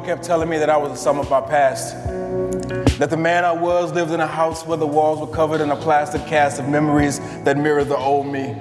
kept 0.00 0.22
telling 0.24 0.48
me 0.48 0.58
that 0.58 0.70
I 0.70 0.76
was 0.76 0.92
the 0.92 0.98
sum 0.98 1.18
of 1.18 1.30
my 1.30 1.40
past. 1.40 1.94
That 2.98 3.10
the 3.10 3.16
man 3.16 3.44
I 3.44 3.52
was 3.52 3.92
lived 3.92 4.12
in 4.12 4.20
a 4.20 4.26
house 4.26 4.66
where 4.66 4.76
the 4.76 4.86
walls 4.86 5.20
were 5.20 5.34
covered 5.34 5.60
in 5.60 5.70
a 5.70 5.76
plastic 5.76 6.26
cast 6.26 6.60
of 6.60 6.68
memories 6.68 7.18
that 7.44 7.56
mirrored 7.56 7.88
the 7.88 7.96
old 7.96 8.26
me. 8.26 8.56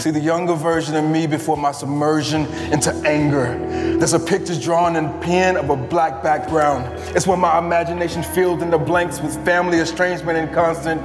See 0.00 0.10
the 0.10 0.20
younger 0.20 0.54
version 0.54 0.96
of 0.96 1.04
me 1.04 1.26
before 1.26 1.56
my 1.56 1.72
submersion 1.72 2.46
into 2.72 2.92
anger. 3.06 3.58
There's 3.98 4.12
a 4.12 4.20
picture 4.20 4.58
drawn 4.58 4.96
in 4.96 5.08
pen 5.20 5.56
of 5.56 5.70
a 5.70 5.76
black 5.76 6.22
background. 6.22 6.86
It's 7.16 7.26
where 7.26 7.36
my 7.36 7.58
imagination 7.58 8.22
filled 8.22 8.62
in 8.62 8.70
the 8.70 8.78
blanks 8.78 9.20
with 9.20 9.42
family 9.44 9.78
estrangement 9.78 10.38
and 10.38 10.52
constant 10.54 11.00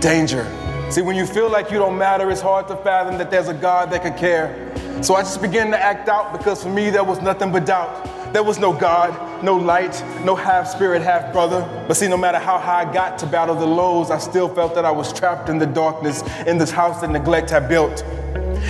danger. 0.00 0.44
See, 0.90 1.02
when 1.02 1.16
you 1.16 1.26
feel 1.26 1.50
like 1.50 1.70
you 1.70 1.78
don't 1.78 1.98
matter, 1.98 2.30
it's 2.30 2.40
hard 2.40 2.66
to 2.68 2.76
fathom 2.76 3.18
that 3.18 3.30
there's 3.30 3.48
a 3.48 3.54
God 3.54 3.90
that 3.90 4.02
could 4.02 4.16
care. 4.16 4.72
So 5.02 5.14
I 5.14 5.22
just 5.22 5.40
began 5.40 5.70
to 5.70 5.78
act 5.78 6.08
out 6.08 6.32
because 6.36 6.62
for 6.62 6.70
me 6.70 6.90
there 6.90 7.04
was 7.04 7.20
nothing 7.20 7.52
but 7.52 7.66
doubt. 7.66 8.07
There 8.32 8.42
was 8.42 8.58
no 8.58 8.74
God, 8.74 9.42
no 9.42 9.56
light, 9.56 10.04
no 10.22 10.36
half 10.36 10.68
spirit, 10.68 11.00
half 11.00 11.32
brother. 11.32 11.62
But 11.88 11.96
see, 11.96 12.08
no 12.08 12.18
matter 12.18 12.38
how 12.38 12.58
high 12.58 12.88
I 12.88 12.92
got 12.92 13.18
to 13.20 13.26
battle 13.26 13.54
the 13.54 13.66
lows, 13.66 14.10
I 14.10 14.18
still 14.18 14.48
felt 14.50 14.74
that 14.74 14.84
I 14.84 14.90
was 14.90 15.14
trapped 15.14 15.48
in 15.48 15.58
the 15.58 15.66
darkness 15.66 16.22
in 16.46 16.58
this 16.58 16.70
house 16.70 17.00
that 17.00 17.10
neglect 17.10 17.48
had 17.48 17.70
built. 17.70 18.04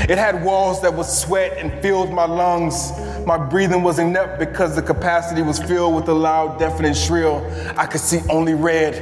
It 0.09 0.17
had 0.17 0.45
walls 0.45 0.81
that 0.83 0.95
would 0.95 1.07
sweat 1.07 1.59
and 1.59 1.73
filled 1.83 2.13
my 2.13 2.25
lungs. 2.25 2.93
My 3.27 3.37
breathing 3.37 3.83
was 3.83 3.99
inept 3.99 4.39
because 4.39 4.77
the 4.77 4.83
capacity 4.83 5.43
was 5.43 5.59
filled 5.59 5.97
with 5.97 6.09
a 6.09 6.15
loud, 6.15 6.61
deafening 6.61 6.95
shrill. 6.95 7.45
I 7.77 7.87
could 7.87 8.01
see 8.01 8.21
only 8.31 8.55
red. 8.55 8.95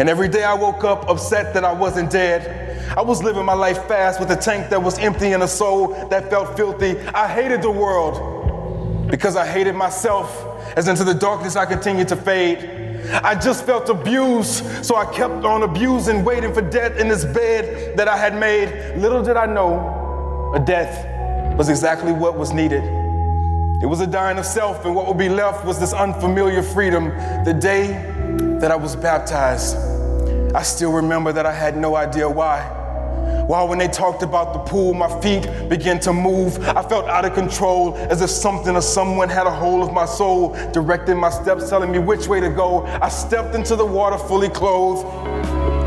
And 0.00 0.08
every 0.08 0.28
day 0.28 0.42
I 0.42 0.54
woke 0.54 0.84
up 0.84 1.06
upset 1.10 1.52
that 1.52 1.64
I 1.64 1.72
wasn't 1.72 2.10
dead. 2.10 2.96
I 2.96 3.02
was 3.02 3.22
living 3.22 3.44
my 3.44 3.54
life 3.54 3.86
fast 3.88 4.20
with 4.20 4.30
a 4.30 4.36
tank 4.36 4.70
that 4.70 4.82
was 4.82 4.98
empty 4.98 5.32
and 5.32 5.42
a 5.42 5.48
soul 5.48 6.08
that 6.08 6.30
felt 6.30 6.56
filthy. 6.56 6.98
I 7.08 7.28
hated 7.28 7.60
the 7.60 7.70
world 7.70 8.31
because 9.12 9.36
I 9.36 9.46
hated 9.46 9.74
myself 9.74 10.42
as 10.74 10.88
into 10.88 11.04
the 11.04 11.12
darkness 11.12 11.54
I 11.54 11.66
continued 11.66 12.08
to 12.08 12.16
fade. 12.16 13.04
I 13.12 13.38
just 13.38 13.66
felt 13.66 13.90
abused, 13.90 14.64
so 14.82 14.96
I 14.96 15.04
kept 15.04 15.44
on 15.44 15.64
abusing, 15.64 16.24
waiting 16.24 16.54
for 16.54 16.62
death 16.62 16.98
in 16.98 17.08
this 17.08 17.22
bed 17.22 17.98
that 17.98 18.08
I 18.08 18.16
had 18.16 18.34
made. 18.34 18.96
Little 18.96 19.22
did 19.22 19.36
I 19.36 19.44
know, 19.44 20.54
a 20.54 20.58
death 20.58 21.58
was 21.58 21.68
exactly 21.68 22.10
what 22.10 22.38
was 22.38 22.54
needed. 22.54 22.82
It 23.82 23.86
was 23.86 24.00
a 24.00 24.06
dying 24.06 24.38
of 24.38 24.46
self, 24.46 24.86
and 24.86 24.94
what 24.94 25.06
would 25.06 25.18
be 25.18 25.28
left 25.28 25.66
was 25.66 25.78
this 25.78 25.92
unfamiliar 25.92 26.62
freedom. 26.62 27.10
The 27.44 27.52
day 27.52 27.88
that 28.60 28.70
I 28.70 28.76
was 28.76 28.96
baptized, 28.96 29.76
I 30.54 30.62
still 30.62 30.90
remember 30.90 31.34
that 31.34 31.44
I 31.44 31.52
had 31.52 31.76
no 31.76 31.96
idea 31.96 32.30
why. 32.30 32.81
While 33.46 33.68
when 33.68 33.78
they 33.78 33.88
talked 33.88 34.22
about 34.22 34.52
the 34.52 34.60
pool, 34.60 34.94
my 34.94 35.08
feet 35.20 35.48
began 35.68 35.98
to 36.00 36.12
move. 36.12 36.58
I 36.68 36.82
felt 36.82 37.06
out 37.06 37.24
of 37.24 37.34
control, 37.34 37.96
as 37.96 38.22
if 38.22 38.30
something 38.30 38.76
or 38.76 38.80
someone 38.80 39.28
had 39.28 39.46
a 39.46 39.50
hold 39.50 39.86
of 39.86 39.92
my 39.92 40.06
soul, 40.06 40.54
directing 40.72 41.18
my 41.18 41.30
steps, 41.30 41.68
telling 41.68 41.90
me 41.90 41.98
which 41.98 42.28
way 42.28 42.40
to 42.40 42.48
go. 42.48 42.86
I 42.86 43.08
stepped 43.08 43.54
into 43.54 43.76
the 43.76 43.84
water 43.84 44.16
fully 44.16 44.48
clothed 44.48 45.06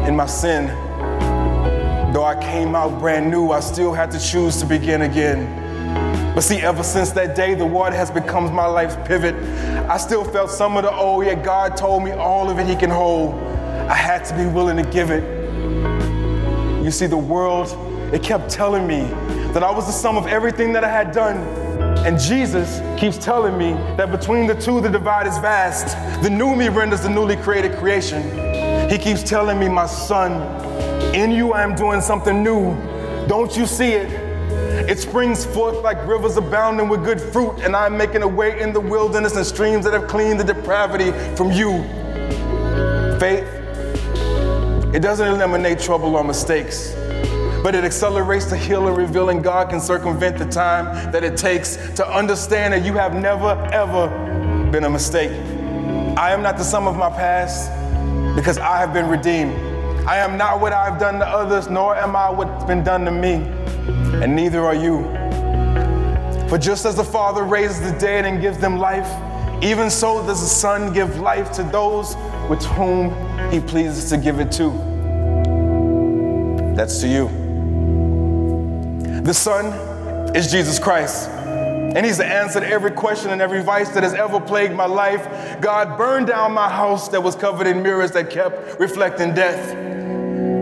in 0.07 0.15
my 0.15 0.25
sin. 0.25 0.67
Though 2.13 2.23
I 2.23 2.37
came 2.41 2.75
out 2.75 2.99
brand 2.99 3.29
new, 3.31 3.51
I 3.51 3.59
still 3.61 3.93
had 3.93 4.11
to 4.11 4.19
choose 4.19 4.57
to 4.61 4.65
begin 4.65 5.01
again. 5.01 5.63
But 6.35 6.41
see, 6.41 6.57
ever 6.57 6.83
since 6.83 7.11
that 7.11 7.35
day, 7.35 7.55
the 7.55 7.65
water 7.65 7.95
has 7.95 8.11
become 8.11 8.53
my 8.53 8.65
life's 8.65 8.97
pivot. 9.07 9.35
I 9.89 9.97
still 9.97 10.23
felt 10.25 10.51
some 10.51 10.75
of 10.75 10.83
the 10.83 10.91
old, 10.91 11.25
yet 11.25 11.43
God 11.43 11.77
told 11.77 12.03
me 12.03 12.11
all 12.11 12.49
of 12.49 12.59
it 12.59 12.67
He 12.67 12.75
can 12.75 12.89
hold. 12.89 13.35
I 13.89 13.93
had 13.95 14.25
to 14.25 14.35
be 14.35 14.45
willing 14.45 14.77
to 14.77 14.83
give 14.91 15.11
it. 15.11 15.34
You 16.85 16.91
see, 16.91 17.07
the 17.07 17.17
world, 17.17 17.69
it 18.13 18.21
kept 18.21 18.47
telling 18.47 18.85
me 18.85 19.05
that 19.53 19.63
I 19.63 19.71
was 19.71 19.87
the 19.87 19.91
sum 19.91 20.17
of 20.17 20.27
everything 20.27 20.71
that 20.73 20.83
I 20.83 20.91
had 20.91 21.11
done. 21.11 21.37
And 22.05 22.19
Jesus 22.19 22.79
keeps 23.01 23.17
telling 23.17 23.57
me 23.57 23.73
that 23.97 24.11
between 24.11 24.45
the 24.45 24.53
two, 24.53 24.81
the 24.81 24.89
divide 24.89 25.25
is 25.25 25.35
vast. 25.39 25.97
The 26.21 26.29
new 26.29 26.55
me 26.55 26.69
renders 26.69 27.01
the 27.01 27.09
newly 27.09 27.37
created 27.37 27.75
creation. 27.79 28.21
He 28.87 28.99
keeps 28.99 29.23
telling 29.23 29.59
me, 29.59 29.67
my 29.67 29.87
son, 29.87 30.33
in 31.15 31.31
you 31.31 31.53
I 31.53 31.63
am 31.63 31.73
doing 31.73 32.01
something 32.01 32.43
new. 32.43 32.75
Don't 33.27 33.57
you 33.57 33.65
see 33.65 33.93
it? 33.93 34.11
It 34.87 34.99
springs 34.99 35.43
forth 35.43 35.83
like 35.83 35.97
rivers 36.05 36.37
abounding 36.37 36.87
with 36.87 37.03
good 37.03 37.19
fruit, 37.19 37.61
and 37.61 37.75
I'm 37.75 37.97
making 37.97 38.21
a 38.21 38.27
way 38.27 38.61
in 38.61 38.73
the 38.73 38.79
wilderness 38.79 39.35
and 39.35 39.43
streams 39.43 39.85
that 39.85 39.93
have 39.95 40.07
cleaned 40.07 40.39
the 40.39 40.43
depravity 40.43 41.11
from 41.35 41.51
you. 41.51 41.81
Faith 43.19 43.64
it 44.95 45.01
doesn't 45.01 45.27
eliminate 45.27 45.77
trouble 45.77 46.15
or 46.15 46.23
mistakes, 46.23 46.93
but 47.61 47.75
it 47.75 47.83
accelerates 47.83 48.45
the 48.45 48.55
healing, 48.55 48.95
revealing 48.95 49.41
God 49.41 49.69
can 49.69 49.81
circumvent 49.81 50.37
the 50.37 50.45
time 50.45 51.11
that 51.11 51.21
it 51.21 51.35
takes 51.35 51.75
to 51.95 52.07
understand 52.07 52.73
that 52.73 52.85
you 52.85 52.93
have 52.93 53.13
never, 53.13 53.61
ever 53.73 54.07
been 54.71 54.85
a 54.85 54.89
mistake. 54.89 55.31
I 56.17 56.31
am 56.31 56.41
not 56.41 56.55
the 56.55 56.63
sum 56.63 56.87
of 56.87 56.95
my 56.95 57.09
past 57.09 57.69
because 58.37 58.57
I 58.57 58.77
have 58.77 58.93
been 58.93 59.09
redeemed. 59.09 59.51
I 60.07 60.15
am 60.15 60.37
not 60.37 60.61
what 60.61 60.71
I've 60.71 60.97
done 60.97 61.19
to 61.19 61.27
others, 61.27 61.69
nor 61.69 61.97
am 61.97 62.15
I 62.15 62.29
what's 62.29 62.63
been 62.63 62.81
done 62.81 63.03
to 63.03 63.11
me, 63.11 63.33
and 64.23 64.33
neither 64.33 64.61
are 64.61 64.75
you. 64.75 65.03
For 66.47 66.57
just 66.57 66.85
as 66.85 66.95
the 66.95 67.03
Father 67.03 67.43
raises 67.43 67.81
the 67.81 67.99
dead 67.99 68.23
and 68.23 68.39
gives 68.39 68.59
them 68.59 68.77
life, 68.77 69.11
even 69.61 69.89
so 69.89 70.25
does 70.25 70.39
the 70.39 70.47
Son 70.47 70.93
give 70.93 71.19
life 71.19 71.51
to 71.53 71.63
those 71.63 72.15
with 72.49 72.63
whom 72.65 73.11
he 73.51 73.59
pleases 73.59 74.09
to 74.09 74.17
give 74.17 74.39
it 74.39 74.51
to. 74.53 74.71
That's 76.75 76.99
to 77.01 77.07
you. 77.07 77.29
The 79.23 79.33
Son 79.33 79.65
is 80.35 80.51
Jesus 80.51 80.77
Christ. 80.77 81.29
And 81.29 82.05
he's 82.05 82.17
the 82.17 82.25
answer 82.25 82.59
to 82.59 82.67
every 82.67 82.91
question 82.91 83.31
and 83.31 83.41
every 83.41 83.63
vice 83.63 83.89
that 83.91 84.03
has 84.03 84.13
ever 84.13 84.39
plagued 84.39 84.75
my 84.75 84.85
life. 84.85 85.61
God 85.61 85.97
burned 85.97 86.27
down 86.27 86.51
my 86.51 86.69
house 86.69 87.07
that 87.09 87.23
was 87.23 87.35
covered 87.35 87.67
in 87.67 87.81
mirrors 87.81 88.11
that 88.11 88.29
kept 88.29 88.79
reflecting 88.79 89.33
death. 89.33 89.73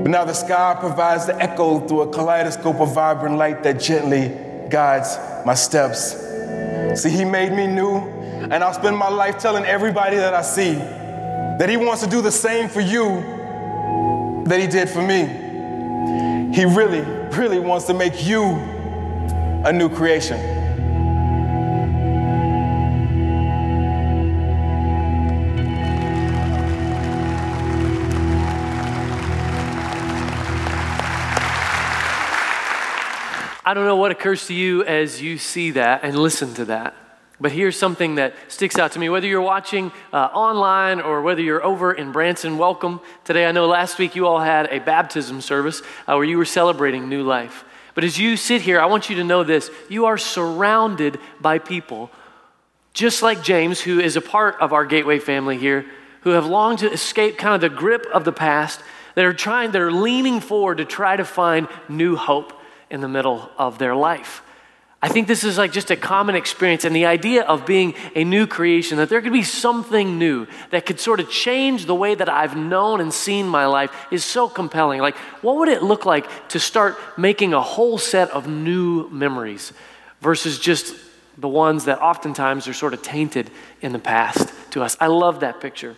But 0.03 0.11
now 0.11 0.25
the 0.25 0.33
sky 0.33 0.77
provides 0.79 1.25
the 1.25 1.35
echo 1.41 1.79
through 1.87 2.01
a 2.01 2.13
kaleidoscope 2.13 2.79
of 2.79 2.93
vibrant 2.93 3.37
light 3.37 3.63
that 3.63 3.79
gently 3.79 4.31
guides 4.69 5.17
my 5.45 5.55
steps. 5.55 6.15
See, 7.01 7.09
he 7.09 7.25
made 7.25 7.51
me 7.51 7.65
new, 7.65 7.97
and 7.97 8.63
I'll 8.63 8.73
spend 8.73 8.95
my 8.95 9.09
life 9.09 9.39
telling 9.39 9.65
everybody 9.65 10.17
that 10.17 10.33
I 10.33 10.43
see 10.43 10.75
that 11.63 11.69
He 11.69 11.77
wants 11.77 12.03
to 12.03 12.09
do 12.09 12.21
the 12.21 12.29
same 12.29 12.67
for 12.67 12.81
you 12.81 13.23
that 14.47 14.59
He 14.59 14.67
did 14.67 14.89
for 14.89 15.01
me. 15.01 15.21
He 16.53 16.65
really, 16.65 16.99
really 17.37 17.57
wants 17.57 17.85
to 17.85 17.93
make 17.93 18.25
you 18.27 18.43
a 19.63 19.71
new 19.71 19.87
creation. 19.87 20.37
I 33.65 33.73
don't 33.73 33.85
know 33.85 33.95
what 33.95 34.11
occurs 34.11 34.47
to 34.47 34.53
you 34.53 34.83
as 34.83 35.21
you 35.21 35.37
see 35.37 35.71
that 35.71 36.03
and 36.03 36.19
listen 36.19 36.53
to 36.55 36.65
that. 36.65 36.93
But 37.39 37.51
here's 37.51 37.77
something 37.77 38.15
that 38.15 38.35
sticks 38.47 38.77
out 38.77 38.91
to 38.93 38.99
me. 38.99 39.09
Whether 39.09 39.27
you're 39.27 39.41
watching 39.41 39.91
uh, 40.11 40.17
online 40.17 41.01
or 41.01 41.21
whether 41.21 41.41
you're 41.41 41.63
over 41.63 41.91
in 41.91 42.11
Branson, 42.11 42.57
welcome. 42.57 43.01
Today, 43.25 43.45
I 43.45 43.51
know 43.51 43.65
last 43.65 43.97
week 43.97 44.15
you 44.15 44.27
all 44.27 44.39
had 44.39 44.67
a 44.67 44.79
baptism 44.79 45.41
service 45.41 45.81
uh, 46.07 46.13
where 46.15 46.23
you 46.23 46.37
were 46.37 46.45
celebrating 46.45 47.09
new 47.09 47.23
life. 47.23 47.65
But 47.95 48.03
as 48.03 48.19
you 48.19 48.37
sit 48.37 48.61
here, 48.61 48.79
I 48.79 48.85
want 48.85 49.09
you 49.09 49.15
to 49.17 49.23
know 49.23 49.43
this 49.43 49.71
you 49.89 50.05
are 50.05 50.17
surrounded 50.17 51.19
by 51.41 51.57
people, 51.57 52.11
just 52.93 53.23
like 53.23 53.43
James, 53.43 53.81
who 53.81 53.99
is 53.99 54.15
a 54.15 54.21
part 54.21 54.55
of 54.61 54.71
our 54.71 54.85
Gateway 54.85 55.19
family 55.19 55.57
here, 55.57 55.85
who 56.21 56.31
have 56.31 56.45
longed 56.45 56.79
to 56.79 56.91
escape 56.91 57.37
kind 57.37 57.55
of 57.55 57.61
the 57.61 57.75
grip 57.75 58.05
of 58.13 58.25
the 58.25 58.31
past, 58.31 58.79
that 59.15 59.25
are 59.25 59.33
trying, 59.33 59.71
that 59.71 59.81
are 59.81 59.91
leaning 59.91 60.39
forward 60.39 60.77
to 60.77 60.85
try 60.85 61.15
to 61.15 61.25
find 61.25 61.67
new 61.89 62.15
hope 62.15 62.53
in 62.89 63.01
the 63.01 63.07
middle 63.07 63.49
of 63.57 63.79
their 63.79 63.95
life. 63.95 64.42
I 65.03 65.09
think 65.09 65.27
this 65.27 65.43
is 65.43 65.57
like 65.57 65.73
just 65.73 65.91
a 65.91 65.97
common 65.97 66.35
experience, 66.35 66.85
and 66.85 66.95
the 66.95 67.07
idea 67.07 67.43
of 67.43 67.65
being 67.65 67.93
a 68.15 68.23
new 68.23 68.47
creation, 68.47 68.97
that 68.99 69.09
there 69.09 69.21
could 69.21 69.33
be 69.33 69.43
something 69.43 70.17
new 70.17 70.47
that 70.69 70.85
could 70.85 70.97
sort 70.97 71.19
of 71.19 71.29
change 71.29 71.87
the 71.87 71.93
way 71.93 72.15
that 72.15 72.29
I've 72.29 72.55
known 72.55 73.01
and 73.01 73.13
seen 73.13 73.45
my 73.45 73.65
life, 73.65 73.91
is 74.11 74.23
so 74.23 74.47
compelling. 74.47 75.01
Like, 75.01 75.17
what 75.41 75.57
would 75.57 75.67
it 75.67 75.83
look 75.83 76.05
like 76.05 76.47
to 76.47 76.59
start 76.59 76.97
making 77.17 77.53
a 77.53 77.61
whole 77.61 77.97
set 77.97 78.31
of 78.31 78.47
new 78.47 79.09
memories 79.09 79.73
versus 80.21 80.57
just 80.57 80.95
the 81.37 81.49
ones 81.49 81.83
that 81.83 81.99
oftentimes 82.01 82.69
are 82.69 82.73
sort 82.73 82.93
of 82.93 83.01
tainted 83.01 83.51
in 83.81 83.91
the 83.91 83.99
past 83.99 84.53
to 84.71 84.81
us? 84.83 84.95
I 85.01 85.07
love 85.07 85.41
that 85.41 85.59
picture. 85.59 85.97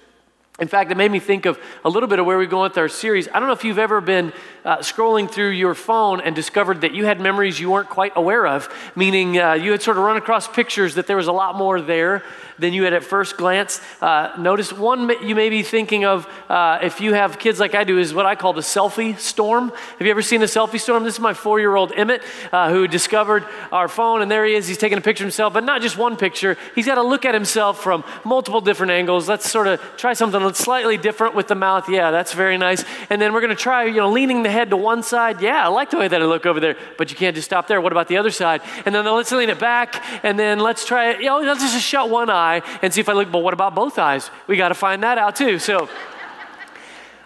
In 0.58 0.68
fact, 0.68 0.90
it 0.90 0.96
made 0.96 1.12
me 1.12 1.20
think 1.20 1.46
of 1.46 1.60
a 1.84 1.90
little 1.90 2.08
bit 2.08 2.18
of 2.18 2.26
where 2.26 2.38
we're 2.38 2.46
going 2.48 2.70
with 2.70 2.78
our 2.80 2.90
series. 2.90 3.28
I 3.28 3.40
don't 3.40 3.48
know 3.48 3.54
if 3.54 3.66
you've 3.66 3.78
ever 3.78 4.02
been 4.02 4.34
uh, 4.66 4.78
scrolling 4.80 5.30
through 5.30 5.52
your 5.52 5.76
phone 5.76 6.20
and 6.20 6.36
discovered 6.36 6.82
that 6.82 6.94
you 6.94 7.06
had 7.06 7.22
memories 7.22 7.60
you 7.60 7.70
weren't 7.70 7.90
quite 7.90 8.12
aware 8.16 8.48
of, 8.48 8.68
meaning 8.96 9.38
uh, 9.38 9.54
you 9.54 9.72
had 9.72 9.82
sort 9.82 9.98
of 9.98 10.04
run 10.04 10.18
across 10.18 10.48
pictures 10.48 10.96
that 10.96 11.08
there 11.08 11.16
was 11.18 11.28
a 11.28 11.32
lot 11.32 11.56
more 11.56 11.80
there 11.80 12.24
than 12.58 12.74
you 12.74 12.84
had 12.84 12.94
at 12.94 13.04
first 13.04 13.38
glance. 13.38 13.82
Uh, 14.02 14.34
notice 14.38 14.72
one 14.72 15.12
you 15.26 15.36
may 15.36 15.50
be 15.50 15.62
thinking 15.62 16.06
of 16.06 16.28
uh, 16.50 16.80
if 16.82 17.02
you 17.02 17.14
have 17.14 17.38
kids 17.38 17.60
like 17.60 17.76
I 17.76 17.84
do 17.84 17.98
is 17.98 18.14
what 18.14 18.26
I 18.26 18.36
call 18.36 18.54
the 18.54 18.62
selfie 18.62 19.18
storm. 19.20 19.70
Have 19.70 20.02
you 20.02 20.12
ever 20.12 20.22
seen 20.22 20.42
a 20.42 20.46
selfie 20.46 20.80
storm? 20.80 21.04
This 21.04 21.16
is 21.16 21.20
my 21.20 21.34
four 21.34 21.60
year 21.60 21.76
old 21.76 21.92
Emmett 21.92 22.22
uh, 22.52 22.72
who 22.72 22.88
discovered 22.88 23.46
our 23.72 23.88
phone, 23.88 24.22
and 24.22 24.32
there 24.32 24.46
he 24.46 24.56
is. 24.56 24.68
He's 24.68 24.78
taking 24.78 24.98
a 24.98 25.02
picture 25.02 25.24
of 25.24 25.28
himself, 25.28 25.54
but 25.54 25.64
not 25.64 25.82
just 25.82 25.98
one 25.98 26.16
picture. 26.18 26.58
He's 26.74 26.86
got 26.86 26.96
to 26.96 27.04
look 27.04 27.26
at 27.26 27.34
himself 27.34 27.84
from 27.84 28.04
multiple 28.24 28.62
different 28.62 28.92
angles. 28.92 29.28
Let's 29.28 29.50
sort 29.50 29.68
of 29.68 29.82
try 29.98 30.14
something 30.14 30.54
slightly 30.54 30.98
different 30.98 31.36
with 31.36 31.48
the 31.48 31.56
mouth. 31.56 31.90
Yeah, 31.90 32.12
that's 32.12 32.34
very 32.34 32.58
nice. 32.58 32.84
And 33.10 33.22
then 33.22 33.34
we're 33.34 33.42
going 33.42 33.56
to 33.56 33.62
try, 33.62 33.86
you 33.86 33.96
know, 33.96 34.10
leaning 34.10 34.44
the 34.44 34.50
head 34.56 34.72
to 34.72 34.78
one 34.78 35.04
side. 35.04 35.42
Yeah, 35.42 35.66
I 35.66 35.68
like 35.68 35.92
the 35.92 35.98
way 35.98 36.08
that 36.08 36.22
I 36.22 36.26
look 36.26 36.46
over 36.46 36.60
there, 36.60 36.76
but 36.98 37.12
you 37.12 37.18
can't 37.18 37.36
just 37.36 37.46
stop 37.46 37.68
there. 37.68 37.80
What 37.80 37.92
about 37.92 38.08
the 38.08 38.18
other 38.18 38.32
side? 38.32 38.62
And 38.86 38.96
then 38.96 39.06
let's 39.06 39.32
lean 39.32 39.50
it 39.50 39.60
back, 39.60 40.04
and 40.24 40.40
then 40.40 40.60
let's 40.60 40.86
try 40.86 41.12
it. 41.12 41.20
You 41.20 41.28
know, 41.28 41.40
let's 41.40 41.62
just 41.62 41.86
shut 41.86 42.10
one 42.10 42.30
eye 42.30 42.62
and 42.82 42.94
see 42.94 43.02
if 43.02 43.10
I 43.10 43.14
look, 43.14 43.32
but 43.32 43.40
what 43.40 43.54
about 43.54 43.76
both 43.76 44.00
eyes? 44.00 44.32
We 44.48 44.58
got 44.58 44.70
to 44.70 44.76
find 44.76 45.04
that 45.04 45.18
out 45.18 45.36
too. 45.36 45.60
So 45.60 45.90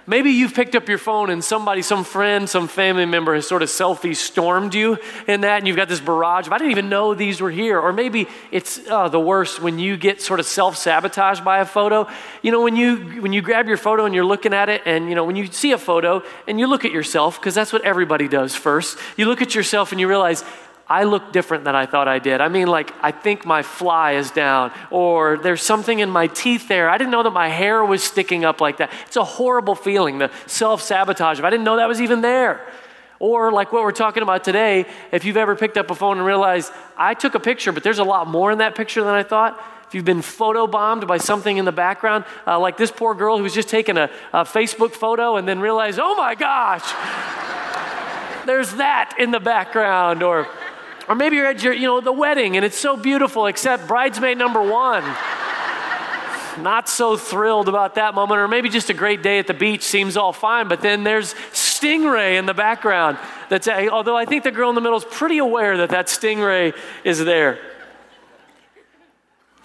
maybe 0.09 0.31
you've 0.31 0.55
picked 0.55 0.73
up 0.73 0.89
your 0.89 0.97
phone 0.97 1.29
and 1.29 1.43
somebody, 1.43 1.83
some 1.83 2.03
friend, 2.03 2.49
some 2.49 2.67
family 2.67 3.05
member 3.05 3.35
has 3.35 3.47
sort 3.47 3.61
of 3.61 3.69
selfie 3.69 4.15
stormed 4.15 4.73
you 4.73 4.97
in 5.27 5.41
that, 5.41 5.59
and 5.59 5.67
you've 5.67 5.77
got 5.77 5.87
this 5.87 5.99
barrage 5.99 6.47
of, 6.47 6.53
I 6.53 6.57
didn't 6.57 6.71
even 6.71 6.89
know 6.89 7.13
these 7.13 7.39
were 7.39 7.51
here. 7.51 7.79
Or 7.79 7.93
maybe 7.93 8.27
it's 8.51 8.79
uh, 8.89 9.07
the 9.07 9.19
worst 9.19 9.61
when 9.61 9.77
you 9.77 9.97
get 9.97 10.19
sort 10.19 10.39
of 10.39 10.47
self 10.47 10.75
sabotaged 10.77 11.45
by 11.45 11.59
a 11.59 11.65
photo. 11.65 12.07
You 12.41 12.51
know, 12.51 12.61
when 12.61 12.75
you, 12.75 13.21
when 13.21 13.31
you 13.31 13.43
grab 13.43 13.67
your 13.67 13.77
photo 13.77 14.05
and 14.05 14.15
you're 14.15 14.25
looking 14.25 14.53
at 14.53 14.67
it, 14.67 14.81
and 14.85 15.07
you 15.07 15.15
know, 15.15 15.23
when 15.23 15.35
you 15.35 15.45
see 15.45 15.73
a 15.73 15.77
photo 15.77 16.23
and 16.47 16.59
you 16.59 16.65
look 16.65 16.85
at 16.85 16.91
yourself, 16.91 17.39
because 17.39 17.53
that's 17.53 17.71
what 17.71 17.83
everybody 17.83 18.27
does 18.27 18.55
first, 18.55 18.97
you 19.15 19.27
look 19.27 19.43
at 19.43 19.53
yourself 19.53 19.91
and 19.91 20.01
you 20.01 20.07
realize, 20.07 20.43
I 20.89 21.03
look 21.03 21.31
different 21.31 21.65
than 21.65 21.75
I 21.75 21.85
thought 21.85 22.07
I 22.07 22.17
did. 22.17 22.41
I 22.41 22.47
mean, 22.47 22.67
like, 22.67 22.93
I 23.01 23.11
think 23.11 23.45
my 23.45 23.61
fly 23.61 24.13
is 24.13 24.31
down, 24.31 24.71
or 24.89 25.37
there's 25.37 25.61
something 25.61 25.99
in 25.99 26.09
my 26.09 26.25
teeth 26.25 26.67
there. 26.67 26.89
I 26.89 26.97
didn't 26.97 27.11
know 27.11 27.21
that 27.21 27.29
my 27.31 27.47
hair 27.47 27.85
was 27.85 28.03
sticking 28.03 28.43
up 28.43 28.59
like 28.59 28.77
that. 28.77 28.91
It's 29.05 29.15
a 29.15 29.23
horrible 29.23 29.75
feeling, 29.75 30.17
the 30.17 30.31
self 30.47 30.81
sabotage. 30.81 31.39
I 31.39 31.49
didn't 31.51 31.63
know 31.63 31.77
that 31.77 31.87
was 31.87 32.01
even 32.01 32.21
there. 32.21 32.65
Or, 33.19 33.51
like 33.51 33.71
what 33.71 33.83
we're 33.83 33.91
talking 33.91 34.23
about 34.23 34.43
today, 34.43 34.87
if 35.11 35.25
you've 35.25 35.37
ever 35.37 35.55
picked 35.55 35.77
up 35.77 35.91
a 35.91 35.95
phone 35.95 36.17
and 36.17 36.25
realized, 36.25 36.71
I 36.97 37.13
took 37.13 37.35
a 37.35 37.39
picture, 37.39 37.71
but 37.71 37.83
there's 37.83 37.99
a 37.99 38.03
lot 38.03 38.27
more 38.27 38.51
in 38.51 38.57
that 38.57 38.73
picture 38.73 39.03
than 39.03 39.13
I 39.13 39.23
thought. 39.23 39.61
If 39.87 39.93
you've 39.93 40.05
been 40.05 40.21
photobombed 40.21 41.05
by 41.05 41.17
something 41.17 41.57
in 41.57 41.65
the 41.65 41.71
background, 41.71 42.23
uh, 42.47 42.59
like 42.59 42.77
this 42.77 42.91
poor 42.91 43.13
girl 43.13 43.37
who's 43.37 43.53
just 43.53 43.69
taken 43.69 43.97
a, 43.97 44.09
a 44.33 44.43
Facebook 44.43 44.91
photo 44.93 45.35
and 45.35 45.47
then 45.47 45.59
realized, 45.59 45.99
oh 46.01 46.15
my 46.15 46.33
gosh, 46.33 46.83
there's 48.45 48.73
that 48.75 49.15
in 49.19 49.31
the 49.31 49.39
background. 49.39 50.23
Or, 50.23 50.47
or 51.09 51.15
maybe 51.15 51.37
you're 51.37 51.47
at 51.47 51.63
your, 51.63 51.73
you 51.73 51.87
know, 51.87 51.99
the 51.99 52.11
wedding 52.11 52.55
and 52.55 52.63
it's 52.63 52.77
so 52.77 52.95
beautiful, 52.95 53.47
except 53.47 53.87
bridesmaid 53.87 54.37
number 54.37 54.61
one. 54.61 55.03
Not 56.61 56.87
so 56.87 57.17
thrilled 57.17 57.67
about 57.67 57.95
that 57.95 58.13
moment, 58.13 58.39
or 58.39 58.47
maybe 58.47 58.69
just 58.69 58.89
a 58.89 58.93
great 58.93 59.23
day 59.23 59.39
at 59.39 59.47
the 59.47 59.53
beach 59.53 59.81
seems 59.81 60.17
all 60.17 60.33
fine, 60.33 60.67
but 60.67 60.81
then 60.81 61.03
there's 61.03 61.33
stingray 61.51 62.37
in 62.37 62.45
the 62.45 62.53
background. 62.53 63.17
That's 63.49 63.67
although 63.67 64.17
I 64.17 64.25
think 64.25 64.43
the 64.43 64.51
girl 64.51 64.69
in 64.69 64.75
the 64.75 64.81
middle 64.81 64.97
is 64.97 65.05
pretty 65.05 65.37
aware 65.37 65.77
that 65.77 65.89
that 65.89 66.07
stingray 66.07 66.75
is 67.03 67.19
there. 67.19 67.59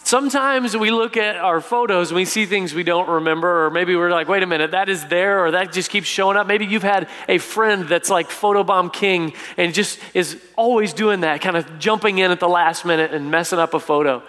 Sometimes 0.06 0.76
we 0.76 0.90
look 0.90 1.16
at 1.16 1.36
our 1.36 1.62
photos 1.62 2.10
and 2.10 2.16
we 2.16 2.26
see 2.26 2.44
things 2.44 2.74
we 2.74 2.82
don't 2.82 3.08
remember, 3.08 3.64
or 3.64 3.70
maybe 3.70 3.96
we're 3.96 4.10
like, 4.10 4.28
wait 4.28 4.42
a 4.42 4.46
minute, 4.46 4.72
that 4.72 4.90
is 4.90 5.02
there, 5.06 5.46
or 5.46 5.52
that 5.52 5.72
just 5.72 5.88
keeps 5.88 6.06
showing 6.06 6.36
up. 6.36 6.46
Maybe 6.46 6.66
you've 6.66 6.82
had 6.82 7.08
a 7.26 7.38
friend 7.38 7.88
that's 7.88 8.10
like 8.10 8.28
photobomb 8.28 8.92
king 8.92 9.32
and 9.56 9.72
just 9.72 9.98
is 10.12 10.38
always 10.56 10.92
doing 10.92 11.20
that, 11.20 11.40
kind 11.40 11.56
of 11.56 11.78
jumping 11.78 12.18
in 12.18 12.30
at 12.30 12.38
the 12.38 12.48
last 12.48 12.84
minute 12.84 13.14
and 13.14 13.30
messing 13.30 13.58
up 13.58 13.72
a 13.72 13.80
photo. 13.80 14.22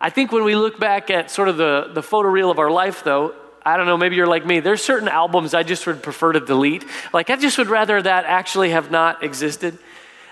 I 0.00 0.10
think 0.10 0.32
when 0.32 0.42
we 0.42 0.56
look 0.56 0.80
back 0.80 1.08
at 1.08 1.30
sort 1.30 1.48
of 1.48 1.56
the, 1.56 1.92
the 1.94 2.02
photo 2.02 2.28
reel 2.28 2.50
of 2.50 2.58
our 2.58 2.72
life, 2.72 3.04
though, 3.04 3.32
I 3.64 3.76
don't 3.76 3.86
know, 3.86 3.96
maybe 3.96 4.16
you're 4.16 4.26
like 4.26 4.44
me. 4.44 4.58
There's 4.58 4.82
certain 4.82 5.06
albums 5.06 5.54
I 5.54 5.62
just 5.62 5.86
would 5.86 6.02
prefer 6.02 6.32
to 6.32 6.40
delete. 6.40 6.84
Like, 7.12 7.30
I 7.30 7.36
just 7.36 7.58
would 7.58 7.68
rather 7.68 8.02
that 8.02 8.24
actually 8.24 8.70
have 8.70 8.90
not 8.90 9.22
existed. 9.22 9.78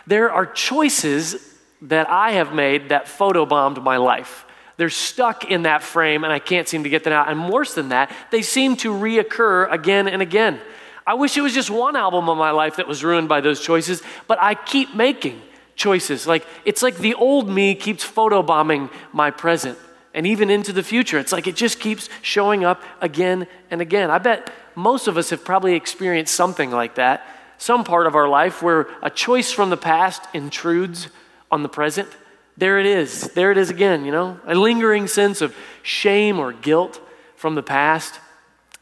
There 0.09 0.33
are 0.33 0.47
choices 0.47 1.37
that 1.83 2.11
I 2.11 2.33
have 2.33 2.53
made 2.53 2.89
that 2.89 3.07
photobombed 3.07 3.81
my 3.85 3.97
life. 3.97 4.47
They're 4.81 4.89
stuck 4.89 5.45
in 5.51 5.65
that 5.65 5.83
frame 5.83 6.25
and 6.25 6.33
I 6.33 6.39
can't 6.39 6.67
seem 6.67 6.85
to 6.85 6.89
get 6.89 7.05
them 7.05 7.13
out. 7.13 7.29
And 7.29 7.51
worse 7.51 7.75
than 7.75 7.91
that, 7.91 8.11
they 8.31 8.41
seem 8.41 8.77
to 8.77 8.91
reoccur 8.91 9.71
again 9.71 10.09
and 10.09 10.23
again. 10.23 10.59
I 11.07 11.13
wish 11.13 11.37
it 11.37 11.43
was 11.43 11.53
just 11.53 11.69
one 11.69 11.97
album 11.97 12.31
of 12.31 12.39
my 12.39 12.51
life 12.51 12.77
that 12.77 12.89
was 12.89 13.05
ruined 13.05 13.29
by 13.29 13.43
those 13.43 13.61
choices, 13.61 14.03
but 14.27 14.41
I 14.41 14.55
keep 14.55 14.95
making 14.95 15.43
choices. 15.77 16.27
Like 16.27 16.47
it's 16.65 16.83
like 16.83 16.97
the 16.97 17.13
old 17.13 17.47
me 17.47 17.75
keeps 17.75 18.11
photobombing 18.11 18.91
my 19.13 19.31
present 19.31 19.77
and 20.15 20.27
even 20.27 20.49
into 20.49 20.73
the 20.73 20.83
future. 20.83 21.19
It's 21.19 21.31
like 21.31 21.47
it 21.47 21.57
just 21.57 21.79
keeps 21.79 22.09
showing 22.23 22.65
up 22.65 22.83
again 23.03 23.49
and 23.71 23.83
again. 23.83 24.11
I 24.11 24.17
bet 24.17 24.51
most 24.75 25.09
of 25.09 25.19
us 25.19 25.29
have 25.29 25.45
probably 25.45 25.75
experienced 25.75 26.35
something 26.35 26.71
like 26.71 26.95
that, 26.95 27.27
some 27.59 27.85
part 27.85 28.07
of 28.07 28.15
our 28.15 28.31
life 28.31 28.63
where 28.63 28.87
a 29.03 29.11
choice 29.11 29.53
from 29.53 29.69
the 29.69 29.77
past 29.77 30.23
intrudes 30.33 31.09
on 31.51 31.63
the 31.63 31.69
present 31.69 32.09
there 32.57 32.79
it 32.79 32.87
is. 32.87 33.31
There 33.33 33.51
it 33.51 33.59
is 33.59 33.71
again, 33.71 34.05
you 34.05 34.13
know? 34.13 34.39
A 34.47 34.55
lingering 34.55 35.07
sense 35.07 35.41
of 35.41 35.55
shame 35.83 36.39
or 36.39 36.53
guilt 36.53 37.01
from 37.37 37.55
the 37.55 37.63
past. 37.63 38.21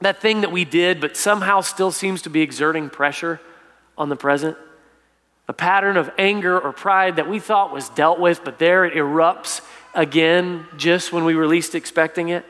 That 0.01 0.21
thing 0.21 0.41
that 0.41 0.53
we 0.53 0.65
did, 0.65 1.01
but 1.01 1.17
somehow 1.17 1.61
still 1.61 1.91
seems 1.91 2.23
to 2.23 2.31
be 2.31 2.41
exerting 2.41 2.91
pressure 2.91 3.41
on 3.97 4.09
the 4.09 4.17
present. 4.17 4.57
A 5.49 5.53
pattern 5.53 5.97
of 5.97 6.11
anger 6.19 6.59
or 6.59 6.73
pride 6.73 7.17
that 7.17 7.29
we 7.29 7.41
thought 7.41 7.73
was 7.73 7.89
dealt 7.89 8.21
with, 8.21 8.45
but 8.45 8.59
there 8.59 8.85
it 8.85 8.95
erupts 8.95 9.61
again 9.95 10.67
just 10.77 11.13
when 11.13 11.25
we 11.25 11.35
were 11.35 11.47
least 11.47 11.75
expecting 11.75 12.29
it. 12.29 12.45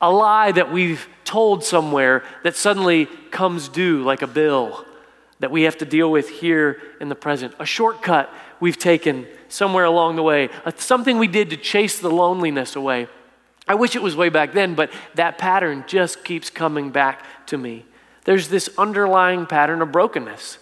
A 0.00 0.10
lie 0.10 0.52
that 0.52 0.72
we've 0.72 1.06
told 1.24 1.64
somewhere 1.64 2.24
that 2.42 2.56
suddenly 2.56 3.06
comes 3.30 3.68
due 3.68 4.02
like 4.02 4.22
a 4.22 4.26
bill 4.26 4.84
that 5.40 5.50
we 5.50 5.62
have 5.62 5.78
to 5.78 5.84
deal 5.84 6.10
with 6.10 6.28
here 6.28 6.80
in 7.00 7.08
the 7.08 7.14
present. 7.14 7.54
A 7.58 7.66
shortcut 7.66 8.32
we've 8.60 8.78
taken 8.78 9.26
somewhere 9.48 9.84
along 9.84 10.16
the 10.16 10.22
way, 10.22 10.48
uh, 10.64 10.72
something 10.76 11.18
we 11.18 11.28
did 11.28 11.50
to 11.50 11.56
chase 11.56 11.98
the 11.98 12.10
loneliness 12.10 12.76
away. 12.76 13.08
I 13.66 13.74
wish 13.74 13.96
it 13.96 14.02
was 14.02 14.16
way 14.16 14.28
back 14.28 14.52
then, 14.52 14.74
but 14.74 14.90
that 15.14 15.38
pattern 15.38 15.84
just 15.86 16.24
keeps 16.24 16.50
coming 16.50 16.90
back 16.90 17.24
to 17.46 17.56
me. 17.56 17.86
There's 18.24 18.48
this 18.48 18.68
underlying 18.76 19.46
pattern 19.46 19.80
of 19.80 19.92
brokenness 19.92 20.58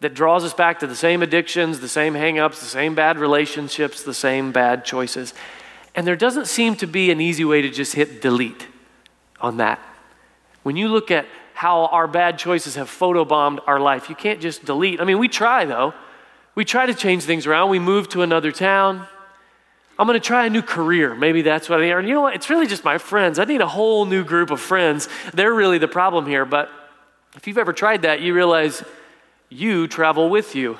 that 0.00 0.14
draws 0.14 0.44
us 0.44 0.54
back 0.54 0.78
to 0.78 0.86
the 0.86 0.94
same 0.94 1.22
addictions, 1.22 1.80
the 1.80 1.88
same 1.88 2.14
hangups, 2.14 2.60
the 2.60 2.66
same 2.66 2.94
bad 2.94 3.18
relationships, 3.18 4.02
the 4.02 4.14
same 4.14 4.52
bad 4.52 4.84
choices. 4.84 5.34
And 5.94 6.06
there 6.06 6.16
doesn't 6.16 6.46
seem 6.46 6.76
to 6.76 6.86
be 6.86 7.10
an 7.10 7.20
easy 7.20 7.44
way 7.44 7.62
to 7.62 7.70
just 7.70 7.94
hit 7.94 8.22
delete 8.22 8.68
on 9.40 9.56
that. 9.56 9.80
When 10.62 10.76
you 10.76 10.88
look 10.88 11.10
at 11.10 11.26
how 11.54 11.86
our 11.86 12.06
bad 12.06 12.38
choices 12.38 12.76
have 12.76 12.88
photobombed 12.88 13.58
our 13.66 13.80
life, 13.80 14.08
you 14.08 14.14
can't 14.14 14.40
just 14.40 14.64
delete. 14.64 15.00
I 15.00 15.04
mean, 15.04 15.18
we 15.18 15.26
try 15.26 15.64
though. 15.64 15.94
We 16.58 16.64
try 16.64 16.86
to 16.86 16.94
change 16.94 17.22
things 17.22 17.46
around. 17.46 17.70
We 17.70 17.78
move 17.78 18.08
to 18.08 18.22
another 18.22 18.50
town. 18.50 19.06
I'm 19.96 20.08
going 20.08 20.20
to 20.20 20.26
try 20.26 20.44
a 20.46 20.50
new 20.50 20.60
career. 20.60 21.14
Maybe 21.14 21.42
that's 21.42 21.68
what 21.68 21.78
I 21.78 21.84
need. 21.84 21.92
And 21.92 22.08
you 22.08 22.14
know 22.14 22.22
what? 22.22 22.34
It's 22.34 22.50
really 22.50 22.66
just 22.66 22.82
my 22.82 22.98
friends. 22.98 23.38
I 23.38 23.44
need 23.44 23.60
a 23.60 23.68
whole 23.68 24.06
new 24.06 24.24
group 24.24 24.50
of 24.50 24.60
friends. 24.60 25.08
They're 25.32 25.54
really 25.54 25.78
the 25.78 25.86
problem 25.86 26.26
here. 26.26 26.44
But 26.44 26.68
if 27.36 27.46
you've 27.46 27.58
ever 27.58 27.72
tried 27.72 28.02
that, 28.02 28.22
you 28.22 28.34
realize 28.34 28.82
you 29.48 29.86
travel 29.86 30.30
with 30.30 30.56
you. 30.56 30.78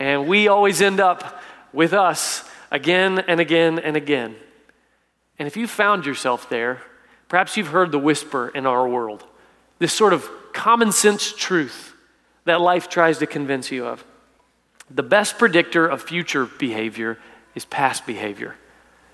And 0.00 0.26
we 0.26 0.48
always 0.48 0.82
end 0.82 0.98
up 0.98 1.40
with 1.72 1.92
us 1.92 2.42
again 2.72 3.20
and 3.20 3.38
again 3.38 3.78
and 3.78 3.96
again. 3.96 4.34
And 5.38 5.46
if 5.46 5.56
you 5.56 5.68
found 5.68 6.06
yourself 6.06 6.48
there, 6.48 6.82
perhaps 7.28 7.56
you've 7.56 7.68
heard 7.68 7.92
the 7.92 8.00
whisper 8.00 8.48
in 8.48 8.66
our 8.66 8.88
world 8.88 9.22
this 9.78 9.92
sort 9.92 10.12
of 10.12 10.28
common 10.52 10.90
sense 10.90 11.32
truth 11.32 11.94
that 12.46 12.60
life 12.60 12.88
tries 12.88 13.18
to 13.18 13.28
convince 13.28 13.70
you 13.70 13.86
of. 13.86 14.04
The 14.94 15.02
best 15.02 15.38
predictor 15.38 15.86
of 15.86 16.02
future 16.02 16.46
behavior 16.46 17.18
is 17.56 17.64
past 17.64 18.06
behavior. 18.06 18.54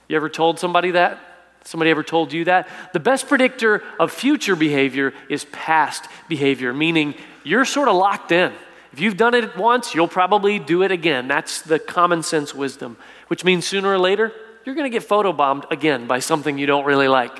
You 0.08 0.16
ever 0.16 0.28
told 0.28 0.58
somebody 0.58 0.92
that? 0.92 1.18
Somebody 1.64 1.90
ever 1.90 2.02
told 2.02 2.32
you 2.32 2.44
that? 2.44 2.68
The 2.92 3.00
best 3.00 3.28
predictor 3.28 3.82
of 3.98 4.12
future 4.12 4.56
behavior 4.56 5.14
is 5.28 5.46
past 5.46 6.04
behavior, 6.28 6.72
meaning 6.72 7.14
you're 7.44 7.64
sort 7.64 7.88
of 7.88 7.96
locked 7.96 8.30
in. 8.30 8.52
If 8.92 9.00
you've 9.00 9.16
done 9.16 9.34
it 9.34 9.56
once, 9.56 9.94
you'll 9.94 10.08
probably 10.08 10.58
do 10.58 10.82
it 10.82 10.90
again. 10.90 11.28
That's 11.28 11.62
the 11.62 11.78
common 11.78 12.22
sense 12.22 12.54
wisdom, 12.54 12.96
which 13.28 13.44
means 13.44 13.66
sooner 13.66 13.88
or 13.88 13.98
later, 13.98 14.32
you're 14.64 14.74
going 14.74 14.90
to 14.90 14.98
get 14.98 15.08
photobombed 15.08 15.70
again 15.70 16.06
by 16.06 16.18
something 16.18 16.58
you 16.58 16.66
don't 16.66 16.84
really 16.84 17.08
like 17.08 17.38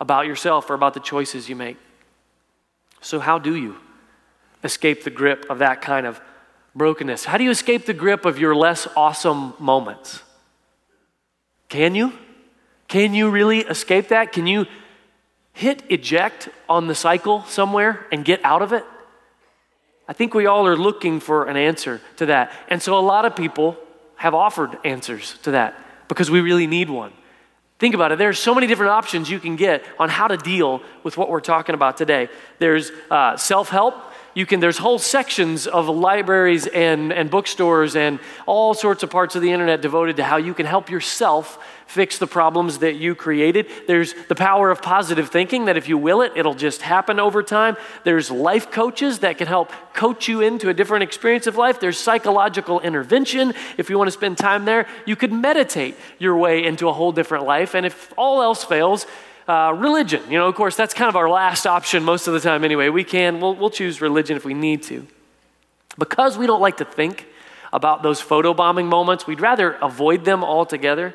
about 0.00 0.26
yourself 0.26 0.70
or 0.70 0.74
about 0.74 0.94
the 0.94 1.00
choices 1.00 1.48
you 1.48 1.56
make. 1.56 1.76
So, 3.00 3.20
how 3.20 3.38
do 3.38 3.54
you 3.54 3.76
escape 4.64 5.04
the 5.04 5.10
grip 5.10 5.46
of 5.50 5.58
that 5.58 5.82
kind 5.82 6.06
of 6.06 6.20
brokenness? 6.76 7.24
How 7.24 7.38
do 7.38 7.44
you 7.44 7.50
escape 7.50 7.86
the 7.86 7.94
grip 7.94 8.24
of 8.24 8.38
your 8.38 8.54
less 8.54 8.86
awesome 8.96 9.54
moments? 9.58 10.22
Can 11.68 11.94
you? 11.94 12.12
Can 12.86 13.14
you 13.14 13.30
really 13.30 13.60
escape 13.60 14.08
that? 14.08 14.32
Can 14.32 14.46
you 14.46 14.66
hit 15.52 15.82
eject 15.88 16.48
on 16.68 16.86
the 16.86 16.94
cycle 16.94 17.42
somewhere 17.44 18.06
and 18.12 18.24
get 18.24 18.44
out 18.44 18.62
of 18.62 18.72
it? 18.72 18.84
I 20.08 20.12
think 20.12 20.34
we 20.34 20.46
all 20.46 20.66
are 20.66 20.76
looking 20.76 21.18
for 21.18 21.46
an 21.46 21.56
answer 21.56 22.00
to 22.18 22.26
that. 22.26 22.52
And 22.68 22.80
so 22.80 22.96
a 22.96 23.00
lot 23.00 23.24
of 23.24 23.34
people 23.34 23.76
have 24.16 24.34
offered 24.34 24.78
answers 24.84 25.36
to 25.42 25.52
that 25.52 25.74
because 26.08 26.30
we 26.30 26.40
really 26.40 26.66
need 26.66 26.88
one. 26.88 27.12
Think 27.78 27.94
about 27.94 28.12
it. 28.12 28.18
There's 28.18 28.38
so 28.38 28.54
many 28.54 28.66
different 28.66 28.92
options 28.92 29.28
you 29.28 29.38
can 29.38 29.56
get 29.56 29.84
on 29.98 30.08
how 30.08 30.28
to 30.28 30.36
deal 30.36 30.80
with 31.02 31.18
what 31.18 31.28
we're 31.28 31.40
talking 31.40 31.74
about 31.74 31.96
today. 31.96 32.28
There's 32.58 32.90
uh, 33.10 33.36
self 33.36 33.68
help, 33.68 33.94
you 34.36 34.44
can 34.44 34.60
there's 34.60 34.76
whole 34.76 34.98
sections 34.98 35.66
of 35.66 35.88
libraries 35.88 36.66
and, 36.66 37.10
and 37.10 37.30
bookstores 37.30 37.96
and 37.96 38.20
all 38.44 38.74
sorts 38.74 39.02
of 39.02 39.08
parts 39.08 39.34
of 39.34 39.40
the 39.40 39.50
internet 39.50 39.80
devoted 39.80 40.16
to 40.16 40.24
how 40.24 40.36
you 40.36 40.52
can 40.52 40.66
help 40.66 40.90
yourself 40.90 41.58
fix 41.86 42.18
the 42.18 42.26
problems 42.26 42.80
that 42.80 42.96
you 42.96 43.14
created. 43.14 43.66
There's 43.86 44.12
the 44.28 44.34
power 44.34 44.70
of 44.70 44.82
positive 44.82 45.30
thinking 45.30 45.64
that 45.64 45.78
if 45.78 45.88
you 45.88 45.96
will 45.96 46.20
it 46.20 46.32
it'll 46.36 46.54
just 46.54 46.82
happen 46.82 47.18
over 47.18 47.42
time. 47.42 47.78
There's 48.04 48.30
life 48.30 48.70
coaches 48.70 49.20
that 49.20 49.38
can 49.38 49.46
help 49.46 49.72
coach 49.94 50.28
you 50.28 50.42
into 50.42 50.68
a 50.68 50.74
different 50.74 51.04
experience 51.04 51.46
of 51.46 51.56
life. 51.56 51.80
There's 51.80 51.98
psychological 51.98 52.80
intervention. 52.80 53.54
If 53.78 53.88
you 53.88 53.96
want 53.96 54.08
to 54.08 54.12
spend 54.12 54.36
time 54.36 54.66
there 54.66 54.86
you 55.06 55.16
could 55.16 55.32
meditate 55.32 55.96
your 56.18 56.36
way 56.36 56.62
into 56.62 56.90
a 56.90 56.92
whole 56.92 57.10
different 57.10 57.46
life. 57.46 57.74
And 57.74 57.86
if 57.86 58.12
all 58.18 58.42
else 58.42 58.62
fails 58.62 59.06
uh, 59.48 59.72
religion. 59.76 60.22
You 60.30 60.38
know, 60.38 60.48
of 60.48 60.54
course, 60.54 60.76
that's 60.76 60.94
kind 60.94 61.08
of 61.08 61.16
our 61.16 61.28
last 61.28 61.66
option 61.66 62.02
most 62.04 62.26
of 62.26 62.34
the 62.34 62.40
time 62.40 62.64
anyway. 62.64 62.88
We 62.88 63.04
can, 63.04 63.40
we'll, 63.40 63.54
we'll 63.54 63.70
choose 63.70 64.00
religion 64.00 64.36
if 64.36 64.44
we 64.44 64.54
need 64.54 64.82
to. 64.84 65.06
Because 65.98 66.36
we 66.36 66.46
don't 66.46 66.60
like 66.60 66.78
to 66.78 66.84
think 66.84 67.26
about 67.72 68.02
those 68.02 68.20
photobombing 68.20 68.86
moments, 68.86 69.26
we'd 69.26 69.40
rather 69.40 69.72
avoid 69.74 70.24
them 70.24 70.44
altogether. 70.44 71.14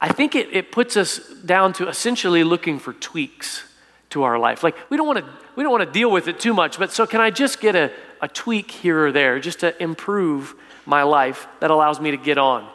I 0.00 0.12
think 0.12 0.34
it, 0.34 0.54
it 0.54 0.72
puts 0.72 0.96
us 0.96 1.18
down 1.44 1.72
to 1.74 1.88
essentially 1.88 2.44
looking 2.44 2.78
for 2.78 2.92
tweaks 2.94 3.64
to 4.10 4.22
our 4.22 4.38
life. 4.38 4.62
Like, 4.62 4.76
we 4.90 4.96
don't 4.96 5.06
want 5.06 5.18
to 5.18 5.24
we 5.56 5.62
don't 5.62 5.72
want 5.72 5.84
to 5.84 5.92
deal 5.92 6.10
with 6.10 6.26
it 6.28 6.40
too 6.40 6.54
much, 6.54 6.78
but 6.78 6.92
so 6.92 7.06
can 7.06 7.20
I 7.20 7.30
just 7.30 7.60
get 7.60 7.76
a, 7.76 7.92
a 8.22 8.28
tweak 8.28 8.70
here 8.70 9.06
or 9.06 9.12
there 9.12 9.38
just 9.40 9.60
to 9.60 9.80
improve 9.82 10.54
my 10.86 11.02
life 11.02 11.46
that 11.60 11.70
allows 11.70 12.00
me 12.00 12.12
to 12.12 12.16
get 12.16 12.38
on 12.38 12.66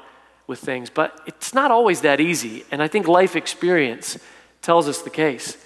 with 0.46 0.60
things? 0.60 0.90
But 0.90 1.20
it's 1.26 1.54
not 1.54 1.72
always 1.72 2.02
that 2.02 2.20
easy. 2.20 2.64
And 2.72 2.84
I 2.84 2.88
think 2.88 3.08
life 3.08 3.36
experience 3.36 4.20
tells 4.66 4.88
us 4.88 5.02
the 5.02 5.10
case. 5.10 5.58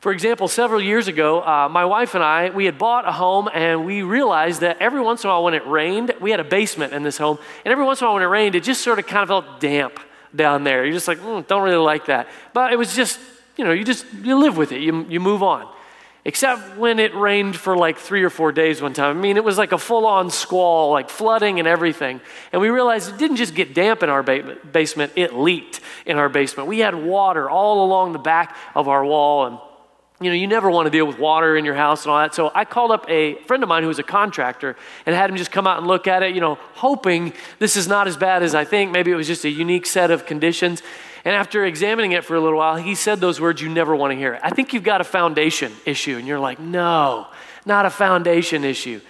For 0.00 0.12
example, 0.12 0.46
several 0.46 0.80
years 0.80 1.08
ago, 1.08 1.42
uh, 1.42 1.68
my 1.68 1.84
wife 1.84 2.14
and 2.14 2.22
I, 2.22 2.50
we 2.50 2.66
had 2.66 2.78
bought 2.78 3.08
a 3.08 3.10
home 3.10 3.48
and 3.52 3.84
we 3.84 4.02
realized 4.02 4.60
that 4.60 4.76
every 4.80 5.00
once 5.00 5.24
in 5.24 5.30
a 5.30 5.32
while 5.32 5.42
when 5.42 5.54
it 5.54 5.66
rained, 5.66 6.14
we 6.20 6.30
had 6.30 6.38
a 6.38 6.44
basement 6.44 6.92
in 6.92 7.02
this 7.02 7.18
home, 7.18 7.38
and 7.64 7.72
every 7.72 7.84
once 7.84 8.00
in 8.00 8.04
a 8.04 8.08
while 8.08 8.14
when 8.14 8.22
it 8.22 8.26
rained, 8.26 8.54
it 8.54 8.62
just 8.62 8.82
sort 8.82 9.00
of 9.00 9.06
kind 9.06 9.22
of 9.22 9.28
felt 9.28 9.60
damp 9.60 9.98
down 10.36 10.62
there. 10.62 10.84
You're 10.84 10.94
just 10.94 11.08
like, 11.08 11.18
mm, 11.18 11.44
don't 11.48 11.62
really 11.62 11.84
like 11.84 12.06
that. 12.06 12.28
But 12.52 12.72
it 12.72 12.76
was 12.76 12.94
just, 12.94 13.18
you 13.56 13.64
know, 13.64 13.72
you 13.72 13.82
just, 13.82 14.06
you 14.22 14.38
live 14.38 14.56
with 14.56 14.70
it, 14.70 14.80
you, 14.80 15.04
you 15.08 15.18
move 15.18 15.42
on 15.42 15.68
except 16.28 16.76
when 16.76 16.98
it 16.98 17.14
rained 17.14 17.56
for 17.56 17.74
like 17.74 17.96
three 17.96 18.22
or 18.22 18.28
four 18.28 18.52
days 18.52 18.82
one 18.82 18.92
time. 18.92 19.16
I 19.16 19.18
mean, 19.18 19.38
it 19.38 19.44
was 19.44 19.56
like 19.56 19.72
a 19.72 19.78
full 19.78 20.06
on 20.06 20.28
squall, 20.28 20.90
like 20.90 21.08
flooding 21.08 21.58
and 21.58 21.66
everything. 21.66 22.20
And 22.52 22.60
we 22.60 22.68
realized 22.68 23.08
it 23.08 23.16
didn't 23.16 23.38
just 23.38 23.54
get 23.54 23.72
damp 23.72 24.02
in 24.02 24.10
our 24.10 24.22
ba- 24.22 24.58
basement, 24.70 25.12
it 25.16 25.32
leaked 25.32 25.80
in 26.04 26.18
our 26.18 26.28
basement. 26.28 26.68
We 26.68 26.80
had 26.80 26.94
water 26.94 27.48
all 27.48 27.82
along 27.82 28.12
the 28.12 28.18
back 28.18 28.54
of 28.74 28.88
our 28.88 29.02
wall. 29.06 29.46
And, 29.46 29.58
you 30.20 30.28
know, 30.28 30.36
you 30.36 30.46
never 30.46 30.70
want 30.70 30.84
to 30.84 30.90
deal 30.90 31.06
with 31.06 31.18
water 31.18 31.56
in 31.56 31.64
your 31.64 31.76
house 31.76 32.04
and 32.04 32.12
all 32.12 32.18
that. 32.18 32.34
So 32.34 32.52
I 32.54 32.66
called 32.66 32.90
up 32.90 33.08
a 33.08 33.36
friend 33.44 33.62
of 33.62 33.68
mine 33.70 33.82
who 33.82 33.88
was 33.88 33.98
a 33.98 34.02
contractor 34.02 34.76
and 35.06 35.16
had 35.16 35.30
him 35.30 35.36
just 35.38 35.50
come 35.50 35.66
out 35.66 35.78
and 35.78 35.86
look 35.86 36.06
at 36.06 36.22
it, 36.22 36.34
you 36.34 36.42
know, 36.42 36.56
hoping 36.74 37.32
this 37.58 37.74
is 37.74 37.88
not 37.88 38.06
as 38.06 38.18
bad 38.18 38.42
as 38.42 38.54
I 38.54 38.66
think. 38.66 38.92
Maybe 38.92 39.10
it 39.10 39.16
was 39.16 39.28
just 39.28 39.46
a 39.46 39.50
unique 39.50 39.86
set 39.86 40.10
of 40.10 40.26
conditions. 40.26 40.82
And 41.24 41.34
after 41.34 41.64
examining 41.64 42.12
it 42.12 42.24
for 42.24 42.36
a 42.36 42.40
little 42.40 42.58
while, 42.58 42.76
he 42.76 42.94
said 42.94 43.20
those 43.20 43.40
words 43.40 43.60
you 43.60 43.68
never 43.68 43.94
want 43.94 44.12
to 44.12 44.16
hear. 44.16 44.38
I 44.42 44.50
think 44.50 44.72
you've 44.72 44.84
got 44.84 45.00
a 45.00 45.04
foundation 45.04 45.72
issue. 45.84 46.16
And 46.16 46.26
you're 46.26 46.38
like, 46.38 46.58
no, 46.58 47.26
not 47.66 47.86
a 47.86 47.90
foundation 47.90 48.64
issue. 48.64 49.00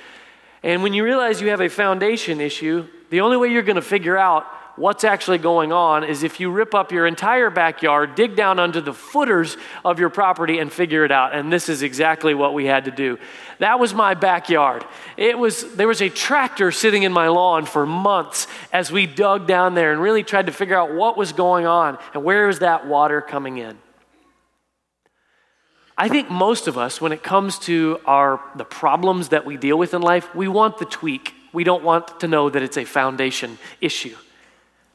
And 0.63 0.83
when 0.83 0.93
you 0.95 1.05
realize 1.05 1.41
you 1.41 1.51
have 1.51 1.61
a 1.61 1.69
foundation 1.69 2.41
issue, 2.41 2.87
the 3.11 3.21
only 3.21 3.37
way 3.37 3.49
you're 3.49 3.63
going 3.63 3.77
to 3.77 3.83
figure 3.83 4.17
out 4.17 4.47
what's 4.79 5.05
actually 5.05 5.39
going 5.39 5.73
on 5.73 6.05
is 6.05 6.23
if 6.23 6.41
you 6.41 6.51
rip 6.51 6.75
up 6.75 6.93
your 6.93 7.07
entire 7.07 7.51
backyard, 7.51 8.15
dig 8.15 8.37
down 8.37 8.59
under 8.59 8.81
the 8.81 8.93
footers 8.93 9.57
of 9.85 9.99
your 9.99 10.09
property, 10.09 10.59
and 10.59 10.73
figure 10.73 11.05
it 11.05 11.11
out. 11.11 11.35
And 11.35 11.53
this 11.53 11.69
is 11.69 11.83
exactly 11.83 12.35
what 12.35 12.55
we 12.55 12.67
had 12.67 12.85
to 12.87 12.91
do. 12.91 13.19
That 13.59 13.81
was 13.81 13.93
my 13.93 14.15
backyard. 14.15 14.85
It 15.17 15.39
was, 15.39 15.75
there 15.75 15.89
was 15.89 16.01
a 16.01 16.09
tractor 16.09 16.71
sitting 16.71 17.03
in 17.03 17.13
my 17.13 17.29
lawn 17.29 17.67
for 17.67 17.85
months 17.85 18.47
as 18.73 18.93
we 18.93 19.07
dug 19.07 19.47
down 19.47 19.75
there 19.75 19.93
and 19.93 20.01
really 20.01 20.23
tried 20.23 20.47
to 20.47 20.53
figure 20.53 20.77
out 20.77 20.95
what 20.95 21.17
was 21.17 21.33
going 21.33 21.67
on 21.67 21.99
and 22.15 22.25
where 22.25 22.49
is 22.49 22.61
that 22.61 22.87
water 22.87 23.21
coming 23.21 23.59
in. 23.59 23.79
I 25.97 26.09
think 26.09 26.31
most 26.31 26.69
of 26.69 26.79
us, 26.79 27.01
when 27.01 27.11
it 27.11 27.25
comes 27.25 27.59
to 27.61 28.01
our, 28.07 28.41
the 28.55 28.65
problems 28.65 29.31
that 29.31 29.45
we 29.45 29.57
deal 29.57 29.77
with 29.77 29.95
in 29.95 30.01
life, 30.01 30.33
we 30.33 30.47
want 30.47 30.79
the 30.79 30.85
tweak. 30.85 31.35
We 31.53 31.65
don't 31.65 31.83
want 31.83 32.21
to 32.21 32.29
know 32.29 32.49
that 32.49 32.63
it's 32.63 32.77
a 32.77 32.85
foundation 32.85 33.59
issue. 33.81 34.15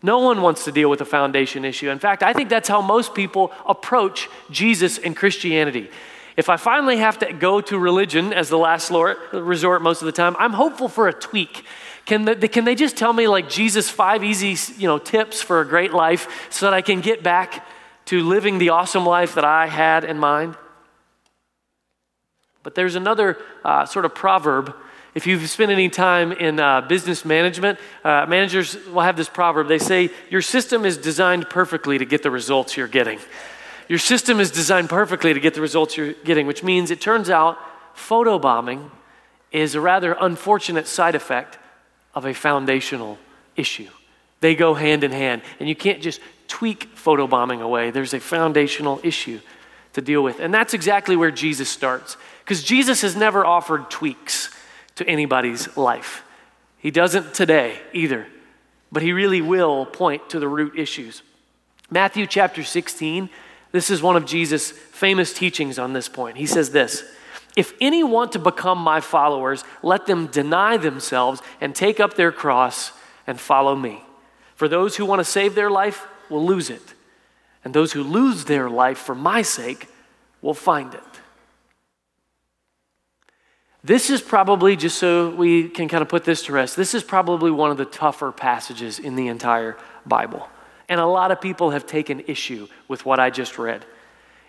No 0.03 0.19
one 0.19 0.41
wants 0.41 0.65
to 0.65 0.71
deal 0.71 0.89
with 0.89 0.99
a 0.99 1.05
foundation 1.05 1.63
issue. 1.63 1.89
In 1.89 1.97
fact, 1.97 2.21
I 2.21 2.33
think 2.33 2.49
that's 2.49 2.67
how 2.67 2.81
most 2.81 3.15
people 3.15 3.53
approach 3.65 4.29
Jesus 4.51 4.97
and 4.97 5.15
Christianity. 5.15 5.89
If 6.35 6.49
I 6.49 6.57
finally 6.57 6.97
have 6.97 7.19
to 7.19 7.31
go 7.31 7.61
to 7.61 7.79
religion 7.79 8.33
as 8.33 8.49
the 8.49 8.57
last 8.57 8.91
resort 9.31 9.81
most 9.81 10.01
of 10.01 10.05
the 10.07 10.11
time, 10.11 10.35
I'm 10.37 10.51
hopeful 10.51 10.89
for 10.89 11.07
a 11.07 11.13
tweak. 11.13 11.63
Can, 12.05 12.25
the, 12.25 12.35
can 12.49 12.65
they 12.65 12.75
just 12.75 12.97
tell 12.97 13.13
me, 13.13 13.27
like, 13.27 13.47
Jesus' 13.47 13.89
five 13.89 14.25
easy 14.25 14.57
you 14.77 14.87
know, 14.87 14.97
tips 14.97 15.41
for 15.41 15.61
a 15.61 15.65
great 15.65 15.93
life 15.93 16.49
so 16.49 16.65
that 16.65 16.73
I 16.73 16.81
can 16.81 16.99
get 16.99 17.23
back 17.23 17.65
to 18.05 18.21
living 18.23 18.57
the 18.57 18.69
awesome 18.69 19.05
life 19.05 19.35
that 19.35 19.45
I 19.45 19.67
had 19.67 20.03
in 20.03 20.19
mind? 20.19 20.57
But 22.61 22.75
there's 22.75 22.95
another 22.95 23.37
uh, 23.63 23.85
sort 23.85 24.03
of 24.03 24.13
proverb 24.13 24.75
if 25.15 25.27
you've 25.27 25.47
spent 25.49 25.71
any 25.71 25.89
time 25.89 26.31
in 26.31 26.59
uh, 26.59 26.81
business 26.81 27.23
management, 27.23 27.77
uh, 28.03 28.25
managers 28.27 28.75
will 28.87 29.01
have 29.01 29.15
this 29.15 29.29
proverb. 29.29 29.67
They 29.67 29.79
say, 29.79 30.09
Your 30.29 30.41
system 30.41 30.85
is 30.85 30.97
designed 30.97 31.49
perfectly 31.49 31.97
to 31.99 32.05
get 32.05 32.23
the 32.23 32.31
results 32.31 32.75
you're 32.75 32.87
getting. 32.87 33.19
Your 33.87 33.99
system 33.99 34.39
is 34.39 34.49
designed 34.49 34.89
perfectly 34.89 35.33
to 35.33 35.39
get 35.39 35.53
the 35.53 35.61
results 35.61 35.97
you're 35.97 36.13
getting, 36.13 36.47
which 36.47 36.63
means 36.63 36.89
it 36.89 36.99
turns 36.99 37.29
out 37.29 37.57
photobombing 37.95 38.89
is 39.51 39.75
a 39.75 39.81
rather 39.81 40.13
unfortunate 40.19 40.87
side 40.87 41.13
effect 41.13 41.59
of 42.15 42.25
a 42.25 42.33
foundational 42.33 43.19
issue. 43.55 43.89
They 44.39 44.55
go 44.55 44.73
hand 44.73 45.03
in 45.03 45.11
hand, 45.11 45.43
and 45.59 45.69
you 45.69 45.75
can't 45.75 46.01
just 46.01 46.19
tweak 46.47 46.95
photobombing 46.95 47.61
away. 47.61 47.91
There's 47.91 48.13
a 48.13 48.19
foundational 48.19 48.99
issue 49.03 49.39
to 49.93 50.01
deal 50.01 50.23
with. 50.23 50.39
And 50.39 50.51
that's 50.51 50.73
exactly 50.73 51.15
where 51.15 51.31
Jesus 51.31 51.69
starts, 51.69 52.17
because 52.43 52.63
Jesus 52.63 53.01
has 53.01 53.15
never 53.15 53.45
offered 53.45 53.91
tweaks 53.91 54.49
to 54.95 55.07
anybody's 55.07 55.75
life. 55.75 56.23
He 56.77 56.91
doesn't 56.91 57.33
today 57.33 57.79
either, 57.93 58.27
but 58.91 59.03
he 59.03 59.13
really 59.13 59.41
will 59.41 59.85
point 59.85 60.29
to 60.29 60.39
the 60.39 60.47
root 60.47 60.77
issues. 60.77 61.23
Matthew 61.89 62.27
chapter 62.27 62.63
16, 62.63 63.29
this 63.71 63.89
is 63.89 64.01
one 64.01 64.15
of 64.15 64.25
Jesus' 64.25 64.71
famous 64.71 65.33
teachings 65.33 65.79
on 65.79 65.93
this 65.93 66.07
point. 66.07 66.37
He 66.37 66.45
says 66.45 66.71
this 66.71 67.03
If 67.55 67.73
any 67.81 68.03
want 68.03 68.31
to 68.33 68.39
become 68.39 68.77
my 68.77 68.99
followers, 68.99 69.63
let 69.81 70.05
them 70.05 70.27
deny 70.27 70.77
themselves 70.77 71.41
and 71.59 71.75
take 71.75 71.99
up 71.99 72.15
their 72.15 72.31
cross 72.31 72.91
and 73.25 73.39
follow 73.39 73.75
me. 73.75 74.03
For 74.55 74.67
those 74.67 74.95
who 74.95 75.05
want 75.05 75.19
to 75.19 75.25
save 75.25 75.55
their 75.55 75.71
life 75.71 76.05
will 76.29 76.45
lose 76.45 76.69
it, 76.69 76.93
and 77.63 77.73
those 77.73 77.93
who 77.93 78.03
lose 78.03 78.45
their 78.45 78.69
life 78.69 78.97
for 78.97 79.15
my 79.15 79.41
sake 79.41 79.87
will 80.41 80.53
find 80.53 80.93
it. 80.93 81.03
This 83.83 84.09
is 84.09 84.21
probably, 84.21 84.77
just 84.77 84.97
so 84.97 85.29
we 85.29 85.67
can 85.67 85.89
kind 85.89 86.01
of 86.01 86.07
put 86.07 86.23
this 86.23 86.43
to 86.45 86.53
rest, 86.53 86.77
this 86.77 86.93
is 86.93 87.03
probably 87.03 87.51
one 87.51 87.69
of 87.69 87.77
the 87.77 87.85
tougher 87.85 88.31
passages 88.31 88.97
in 88.97 89.15
the 89.15 89.27
entire 89.27 89.77
Bible. 90.05 90.47
And 90.87 91.01
a 91.01 91.05
lot 91.05 91.31
of 91.31 91.41
people 91.41 91.71
have 91.71 91.85
taken 91.85 92.21
issue 92.27 92.67
with 92.87 93.05
what 93.05 93.19
I 93.19 93.29
just 93.29 93.57
read 93.57 93.85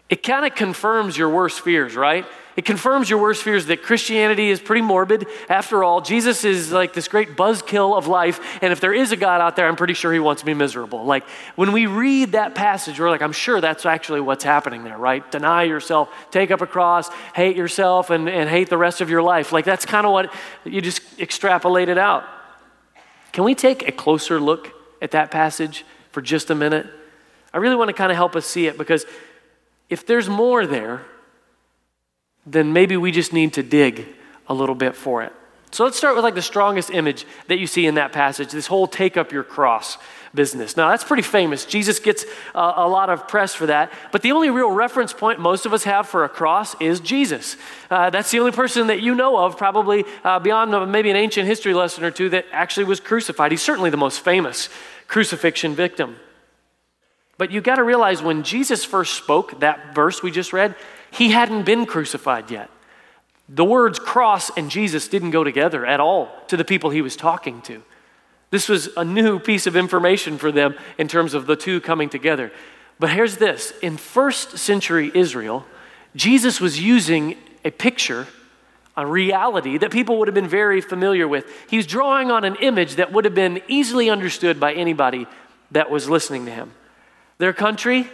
it 0.08 0.22
kind 0.22 0.44
of 0.44 0.54
confirms 0.54 1.16
your 1.16 1.30
worst 1.30 1.60
fears, 1.60 1.96
right? 1.96 2.26
It 2.56 2.64
confirms 2.64 3.10
your 3.10 3.20
worst 3.20 3.42
fears 3.42 3.66
that 3.66 3.82
Christianity 3.82 4.48
is 4.48 4.60
pretty 4.60 4.82
morbid. 4.82 5.26
After 5.48 5.82
all, 5.82 6.00
Jesus 6.00 6.44
is 6.44 6.70
like 6.70 6.92
this 6.92 7.08
great 7.08 7.36
buzzkill 7.36 7.96
of 7.98 8.06
life. 8.06 8.58
And 8.62 8.72
if 8.72 8.80
there 8.80 8.92
is 8.92 9.10
a 9.10 9.16
God 9.16 9.40
out 9.40 9.56
there, 9.56 9.66
I'm 9.66 9.74
pretty 9.74 9.94
sure 9.94 10.12
he 10.12 10.20
wants 10.20 10.44
me 10.44 10.54
miserable. 10.54 11.04
Like 11.04 11.24
when 11.56 11.72
we 11.72 11.86
read 11.86 12.32
that 12.32 12.54
passage, 12.54 13.00
we're 13.00 13.10
like, 13.10 13.22
I'm 13.22 13.32
sure 13.32 13.60
that's 13.60 13.84
actually 13.84 14.20
what's 14.20 14.44
happening 14.44 14.84
there, 14.84 14.96
right? 14.96 15.28
Deny 15.32 15.64
yourself, 15.64 16.10
take 16.30 16.52
up 16.52 16.60
a 16.60 16.66
cross, 16.66 17.08
hate 17.34 17.56
yourself, 17.56 18.10
and, 18.10 18.28
and 18.28 18.48
hate 18.48 18.68
the 18.68 18.78
rest 18.78 19.00
of 19.00 19.10
your 19.10 19.22
life. 19.22 19.50
Like 19.50 19.64
that's 19.64 19.84
kind 19.84 20.06
of 20.06 20.12
what 20.12 20.32
you 20.64 20.80
just 20.80 21.00
extrapolate 21.18 21.88
it 21.88 21.98
out. 21.98 22.24
Can 23.32 23.42
we 23.42 23.56
take 23.56 23.88
a 23.88 23.92
closer 23.92 24.38
look 24.38 24.70
at 25.02 25.10
that 25.10 25.32
passage 25.32 25.84
for 26.12 26.22
just 26.22 26.50
a 26.50 26.54
minute? 26.54 26.86
I 27.52 27.56
really 27.56 27.74
want 27.74 27.88
to 27.88 27.94
kind 27.94 28.12
of 28.12 28.16
help 28.16 28.36
us 28.36 28.46
see 28.46 28.68
it 28.68 28.78
because 28.78 29.06
if 29.88 30.06
there's 30.06 30.28
more 30.28 30.66
there, 30.66 31.02
then 32.46 32.72
maybe 32.72 32.96
we 32.96 33.10
just 33.10 33.32
need 33.32 33.52
to 33.54 33.62
dig 33.62 34.06
a 34.48 34.54
little 34.54 34.74
bit 34.74 34.94
for 34.94 35.22
it 35.22 35.32
So 35.70 35.84
let's 35.84 35.96
start 35.96 36.14
with 36.14 36.24
like 36.24 36.34
the 36.34 36.42
strongest 36.42 36.90
image 36.90 37.26
that 37.48 37.58
you 37.58 37.66
see 37.66 37.86
in 37.86 37.94
that 37.94 38.12
passage 38.12 38.52
this 38.52 38.66
whole 38.66 38.86
take 38.86 39.16
up 39.16 39.32
your 39.32 39.44
cross 39.44 39.98
business. 40.34 40.76
Now, 40.76 40.90
that's 40.90 41.04
pretty 41.04 41.22
famous. 41.22 41.64
Jesus 41.64 41.98
gets 41.98 42.24
uh, 42.54 42.72
a 42.76 42.88
lot 42.88 43.08
of 43.08 43.28
press 43.28 43.54
for 43.54 43.66
that. 43.66 43.92
But 44.12 44.22
the 44.22 44.32
only 44.32 44.50
real 44.50 44.70
reference 44.70 45.12
point 45.12 45.38
most 45.38 45.64
of 45.64 45.72
us 45.72 45.84
have 45.84 46.08
for 46.08 46.24
a 46.24 46.28
cross 46.28 46.74
is 46.80 47.00
Jesus. 47.00 47.56
Uh, 47.90 48.10
that's 48.10 48.30
the 48.30 48.40
only 48.40 48.52
person 48.52 48.88
that 48.88 49.00
you 49.00 49.14
know 49.14 49.38
of, 49.38 49.56
probably 49.56 50.04
uh, 50.24 50.40
beyond 50.40 50.90
maybe 50.90 51.10
an 51.10 51.16
ancient 51.16 51.46
history 51.46 51.72
lesson 51.72 52.04
or 52.04 52.10
two, 52.10 52.28
that 52.30 52.46
actually 52.52 52.84
was 52.84 53.00
crucified. 53.00 53.52
He's 53.52 53.62
certainly 53.62 53.90
the 53.90 53.96
most 53.96 54.20
famous 54.20 54.68
crucifixion 55.06 55.74
victim. 55.74 56.16
But 57.36 57.50
you 57.50 57.60
got 57.60 57.76
to 57.76 57.84
realize 57.84 58.22
when 58.22 58.42
Jesus 58.42 58.84
first 58.84 59.14
spoke 59.14 59.60
that 59.60 59.94
verse 59.94 60.22
we 60.22 60.30
just 60.30 60.52
read, 60.52 60.76
he 61.10 61.30
hadn't 61.30 61.64
been 61.64 61.86
crucified 61.86 62.50
yet. 62.50 62.70
The 63.48 63.64
words 63.64 63.98
cross 63.98 64.50
and 64.56 64.70
Jesus 64.70 65.08
didn't 65.08 65.30
go 65.30 65.44
together 65.44 65.84
at 65.84 66.00
all 66.00 66.28
to 66.48 66.56
the 66.56 66.64
people 66.64 66.90
he 66.90 67.02
was 67.02 67.16
talking 67.16 67.60
to. 67.62 67.82
This 68.50 68.68
was 68.68 68.88
a 68.96 69.04
new 69.04 69.38
piece 69.38 69.66
of 69.66 69.76
information 69.76 70.38
for 70.38 70.52
them 70.52 70.76
in 70.96 71.08
terms 71.08 71.34
of 71.34 71.46
the 71.46 71.56
two 71.56 71.80
coming 71.80 72.08
together. 72.08 72.52
But 72.98 73.10
here's 73.10 73.36
this 73.36 73.72
in 73.82 73.96
first 73.96 74.58
century 74.58 75.10
Israel, 75.14 75.66
Jesus 76.14 76.60
was 76.60 76.80
using 76.80 77.36
a 77.64 77.70
picture, 77.70 78.28
a 78.96 79.04
reality 79.04 79.78
that 79.78 79.90
people 79.90 80.18
would 80.18 80.28
have 80.28 80.34
been 80.34 80.48
very 80.48 80.80
familiar 80.80 81.26
with. 81.26 81.46
He's 81.68 81.86
drawing 81.86 82.30
on 82.30 82.44
an 82.44 82.54
image 82.56 82.94
that 82.96 83.12
would 83.12 83.24
have 83.24 83.34
been 83.34 83.60
easily 83.66 84.08
understood 84.08 84.60
by 84.60 84.72
anybody 84.72 85.26
that 85.72 85.90
was 85.90 86.08
listening 86.08 86.46
to 86.46 86.52
him. 86.52 86.70
Their 87.38 87.52
country 87.52 88.08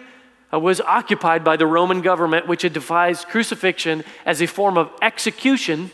uh, 0.53 0.59
was 0.59 0.81
occupied 0.81 1.45
by 1.45 1.57
the 1.57 1.67
Roman 1.67 2.01
government, 2.01 2.49
which 2.49 2.63
had 2.63 2.73
devised 2.73 3.29
crucifixion 3.29 4.05
as 4.27 4.41
a 4.41 4.47
form 4.47 4.77
of 4.77 4.91
execution 5.03 5.91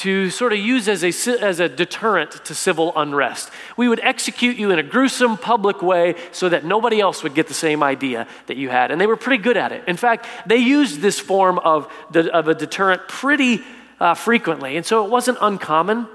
to 0.00 0.30
sort 0.30 0.50
of 0.54 0.58
use 0.58 0.88
as 0.88 1.04
a, 1.04 1.44
as 1.44 1.60
a 1.60 1.68
deterrent 1.68 2.42
to 2.46 2.54
civil 2.54 2.90
unrest. 2.96 3.50
We 3.76 3.86
would 3.86 4.00
execute 4.00 4.56
you 4.56 4.70
in 4.70 4.78
a 4.78 4.82
gruesome 4.82 5.36
public 5.36 5.82
way 5.82 6.14
so 6.32 6.48
that 6.48 6.64
nobody 6.64 7.00
else 7.00 7.22
would 7.22 7.34
get 7.34 7.48
the 7.48 7.54
same 7.54 7.82
idea 7.82 8.26
that 8.46 8.56
you 8.56 8.70
had. 8.70 8.90
And 8.90 8.98
they 8.98 9.06
were 9.06 9.18
pretty 9.18 9.42
good 9.42 9.58
at 9.58 9.72
it. 9.72 9.84
In 9.86 9.98
fact, 9.98 10.26
they 10.46 10.56
used 10.56 11.02
this 11.02 11.20
form 11.20 11.58
of, 11.58 11.92
the, 12.10 12.32
of 12.34 12.48
a 12.48 12.54
deterrent 12.54 13.08
pretty 13.08 13.60
uh, 14.00 14.14
frequently. 14.14 14.78
And 14.78 14.86
so 14.86 15.04
it 15.04 15.10
wasn't 15.10 15.36
uncommon 15.42 16.08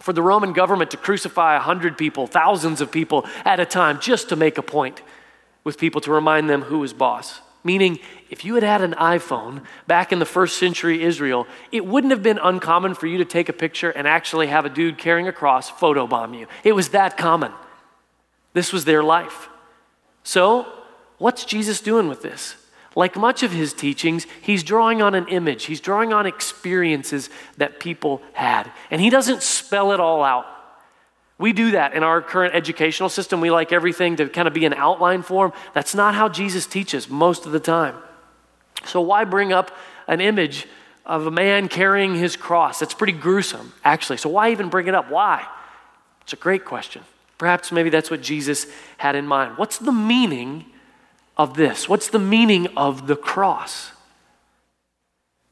for 0.00 0.12
the 0.12 0.22
Roman 0.22 0.52
government 0.52 0.90
to 0.90 0.96
crucify 0.96 1.54
100 1.54 1.96
people, 1.96 2.26
thousands 2.26 2.80
of 2.80 2.90
people 2.90 3.26
at 3.44 3.60
a 3.60 3.64
time, 3.64 4.00
just 4.00 4.30
to 4.30 4.36
make 4.36 4.58
a 4.58 4.62
point 4.62 5.02
with 5.64 5.78
people 5.78 6.00
to 6.02 6.12
remind 6.12 6.48
them 6.48 6.62
who 6.62 6.78
was 6.78 6.92
boss. 6.92 7.40
Meaning, 7.62 7.98
if 8.30 8.44
you 8.44 8.54
had 8.54 8.62
had 8.62 8.80
an 8.80 8.94
iPhone 8.94 9.64
back 9.86 10.12
in 10.12 10.18
the 10.18 10.24
first 10.24 10.58
century 10.58 11.02
Israel, 11.02 11.46
it 11.70 11.84
wouldn't 11.84 12.10
have 12.10 12.22
been 12.22 12.38
uncommon 12.38 12.94
for 12.94 13.06
you 13.06 13.18
to 13.18 13.24
take 13.24 13.50
a 13.50 13.52
picture 13.52 13.90
and 13.90 14.08
actually 14.08 14.46
have 14.46 14.64
a 14.64 14.70
dude 14.70 14.96
carrying 14.96 15.28
a 15.28 15.32
cross 15.32 15.70
photobomb 15.70 16.38
you. 16.38 16.46
It 16.64 16.72
was 16.72 16.90
that 16.90 17.18
common. 17.18 17.52
This 18.54 18.72
was 18.72 18.86
their 18.86 19.02
life. 19.02 19.48
So, 20.22 20.66
what's 21.18 21.44
Jesus 21.44 21.80
doing 21.80 22.08
with 22.08 22.22
this? 22.22 22.56
Like 22.96 23.16
much 23.16 23.42
of 23.42 23.52
his 23.52 23.72
teachings, 23.72 24.26
he's 24.40 24.62
drawing 24.62 25.00
on 25.00 25.14
an 25.14 25.28
image, 25.28 25.66
he's 25.66 25.80
drawing 25.80 26.12
on 26.12 26.26
experiences 26.26 27.30
that 27.56 27.78
people 27.78 28.22
had. 28.32 28.70
And 28.90 29.00
he 29.00 29.10
doesn't 29.10 29.42
spell 29.42 29.92
it 29.92 30.00
all 30.00 30.24
out. 30.24 30.46
We 31.40 31.54
do 31.54 31.70
that 31.70 31.94
in 31.94 32.02
our 32.02 32.20
current 32.20 32.54
educational 32.54 33.08
system. 33.08 33.40
We 33.40 33.50
like 33.50 33.72
everything 33.72 34.16
to 34.16 34.28
kind 34.28 34.46
of 34.46 34.52
be 34.52 34.66
in 34.66 34.74
outline 34.74 35.22
form. 35.22 35.54
That's 35.72 35.94
not 35.94 36.14
how 36.14 36.28
Jesus 36.28 36.66
teaches 36.66 37.08
most 37.08 37.46
of 37.46 37.52
the 37.52 37.58
time. 37.58 37.96
So, 38.84 39.00
why 39.00 39.24
bring 39.24 39.50
up 39.50 39.74
an 40.06 40.20
image 40.20 40.66
of 41.06 41.26
a 41.26 41.30
man 41.30 41.68
carrying 41.68 42.14
his 42.14 42.36
cross? 42.36 42.78
That's 42.78 42.92
pretty 42.92 43.14
gruesome, 43.14 43.72
actually. 43.82 44.18
So, 44.18 44.28
why 44.28 44.50
even 44.50 44.68
bring 44.68 44.86
it 44.86 44.94
up? 44.94 45.10
Why? 45.10 45.46
It's 46.20 46.34
a 46.34 46.36
great 46.36 46.66
question. 46.66 47.02
Perhaps 47.38 47.72
maybe 47.72 47.88
that's 47.88 48.10
what 48.10 48.20
Jesus 48.20 48.66
had 48.98 49.16
in 49.16 49.26
mind. 49.26 49.56
What's 49.56 49.78
the 49.78 49.92
meaning 49.92 50.66
of 51.38 51.54
this? 51.54 51.88
What's 51.88 52.08
the 52.08 52.18
meaning 52.18 52.66
of 52.76 53.06
the 53.06 53.16
cross? 53.16 53.92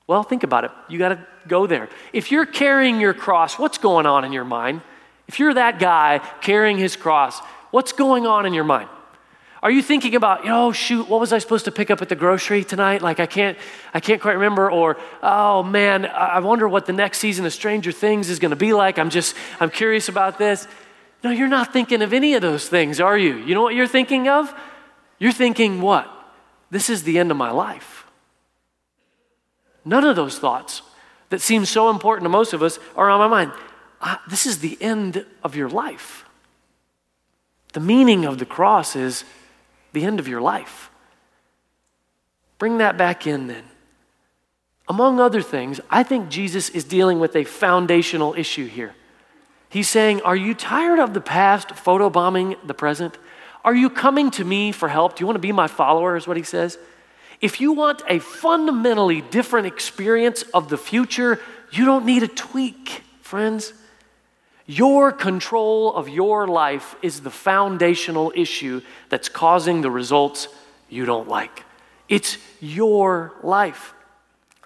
Well, 0.06 0.22
think 0.22 0.42
about 0.42 0.64
it. 0.64 0.70
You 0.90 0.98
got 0.98 1.08
to 1.10 1.26
go 1.46 1.66
there. 1.66 1.88
If 2.12 2.30
you're 2.30 2.44
carrying 2.44 3.00
your 3.00 3.14
cross, 3.14 3.58
what's 3.58 3.78
going 3.78 4.04
on 4.04 4.26
in 4.26 4.34
your 4.34 4.44
mind? 4.44 4.82
If 5.28 5.38
you're 5.38 5.54
that 5.54 5.78
guy 5.78 6.20
carrying 6.40 6.78
his 6.78 6.96
cross, 6.96 7.38
what's 7.70 7.92
going 7.92 8.26
on 8.26 8.46
in 8.46 8.54
your 8.54 8.64
mind? 8.64 8.88
Are 9.62 9.70
you 9.70 9.82
thinking 9.82 10.14
about, 10.14 10.42
oh 10.44 10.72
shoot, 10.72 11.08
what 11.08 11.20
was 11.20 11.32
I 11.32 11.38
supposed 11.38 11.64
to 11.66 11.72
pick 11.72 11.90
up 11.90 12.00
at 12.00 12.08
the 12.08 12.14
grocery 12.14 12.64
tonight? 12.64 13.02
Like 13.02 13.20
I 13.20 13.26
can't, 13.26 13.58
I 13.92 14.00
can't 14.00 14.22
quite 14.22 14.34
remember. 14.34 14.70
Or, 14.70 14.96
oh 15.22 15.62
man, 15.62 16.06
I 16.06 16.38
wonder 16.40 16.68
what 16.68 16.86
the 16.86 16.92
next 16.92 17.18
season 17.18 17.44
of 17.44 17.52
Stranger 17.52 17.92
Things 17.92 18.30
is 18.30 18.38
going 18.38 18.50
to 18.50 18.56
be 18.56 18.72
like. 18.72 18.98
I'm 18.98 19.10
just, 19.10 19.34
I'm 19.60 19.70
curious 19.70 20.08
about 20.08 20.38
this. 20.38 20.66
No, 21.24 21.30
you're 21.30 21.48
not 21.48 21.72
thinking 21.72 22.02
of 22.02 22.12
any 22.12 22.34
of 22.34 22.42
those 22.42 22.68
things, 22.68 23.00
are 23.00 23.18
you? 23.18 23.36
You 23.38 23.54
know 23.54 23.62
what 23.62 23.74
you're 23.74 23.88
thinking 23.88 24.28
of? 24.28 24.54
You're 25.18 25.32
thinking, 25.32 25.80
what? 25.80 26.08
This 26.70 26.88
is 26.88 27.02
the 27.02 27.18
end 27.18 27.32
of 27.32 27.36
my 27.36 27.50
life. 27.50 28.06
None 29.84 30.04
of 30.04 30.14
those 30.14 30.38
thoughts 30.38 30.82
that 31.30 31.40
seem 31.40 31.64
so 31.64 31.90
important 31.90 32.24
to 32.24 32.28
most 32.28 32.52
of 32.52 32.62
us 32.62 32.78
are 32.94 33.10
on 33.10 33.18
my 33.18 33.26
mind 33.26 33.52
this 34.28 34.46
is 34.46 34.58
the 34.58 34.78
end 34.80 35.24
of 35.42 35.56
your 35.56 35.68
life. 35.68 36.24
The 37.72 37.80
meaning 37.80 38.24
of 38.24 38.38
the 38.38 38.46
cross 38.46 38.96
is 38.96 39.24
the 39.92 40.04
end 40.04 40.20
of 40.20 40.28
your 40.28 40.40
life. 40.40 40.90
Bring 42.58 42.78
that 42.78 42.96
back 42.96 43.26
in 43.26 43.46
then. 43.46 43.64
Among 44.88 45.20
other 45.20 45.42
things, 45.42 45.80
I 45.90 46.02
think 46.02 46.30
Jesus 46.30 46.70
is 46.70 46.84
dealing 46.84 47.20
with 47.20 47.36
a 47.36 47.44
foundational 47.44 48.34
issue 48.34 48.66
here. 48.66 48.94
He's 49.68 49.88
saying, 49.88 50.22
Are 50.22 50.36
you 50.36 50.54
tired 50.54 50.98
of 50.98 51.12
the 51.12 51.20
past 51.20 51.68
photobombing 51.68 52.56
the 52.66 52.74
present? 52.74 53.18
Are 53.64 53.74
you 53.74 53.90
coming 53.90 54.30
to 54.32 54.44
me 54.44 54.72
for 54.72 54.88
help? 54.88 55.16
Do 55.16 55.22
you 55.22 55.26
want 55.26 55.36
to 55.36 55.40
be 55.40 55.52
my 55.52 55.66
follower? 55.66 56.16
Is 56.16 56.26
what 56.26 56.38
he 56.38 56.42
says. 56.42 56.78
If 57.40 57.60
you 57.60 57.72
want 57.72 58.02
a 58.08 58.18
fundamentally 58.18 59.20
different 59.20 59.66
experience 59.66 60.42
of 60.54 60.70
the 60.70 60.78
future, 60.78 61.38
you 61.70 61.84
don't 61.84 62.06
need 62.06 62.22
a 62.22 62.28
tweak, 62.28 63.02
friends. 63.20 63.74
Your 64.70 65.12
control 65.12 65.94
of 65.94 66.10
your 66.10 66.46
life 66.46 66.94
is 67.00 67.20
the 67.20 67.30
foundational 67.30 68.34
issue 68.36 68.82
that's 69.08 69.30
causing 69.30 69.80
the 69.80 69.90
results 69.90 70.46
you 70.90 71.06
don't 71.06 71.26
like. 71.26 71.64
It's 72.06 72.36
your 72.60 73.32
life. 73.42 73.94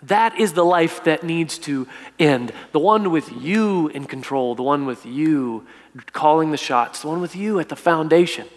That 0.03 0.41
is 0.41 0.55
the 0.55 0.65
life 0.65 1.05
that 1.05 1.23
needs 1.23 1.57
to 1.59 1.87
end. 2.19 2.51
The 2.73 2.81
one 2.81 3.13
with 3.13 3.31
you 3.41 3.89
in 3.89 4.07
control, 4.07 4.57
the 4.57 4.65
one 4.65 4.87
with 4.87 5.07
you 5.07 5.69
calling 6.13 6.51
the 6.51 6.57
shots, 6.57 7.03
the 7.03 7.09
one 7.09 7.21
with 7.21 7.37
you 7.37 7.61
at 7.61 7.69
the 7.69 7.77
foundation. 7.77 8.49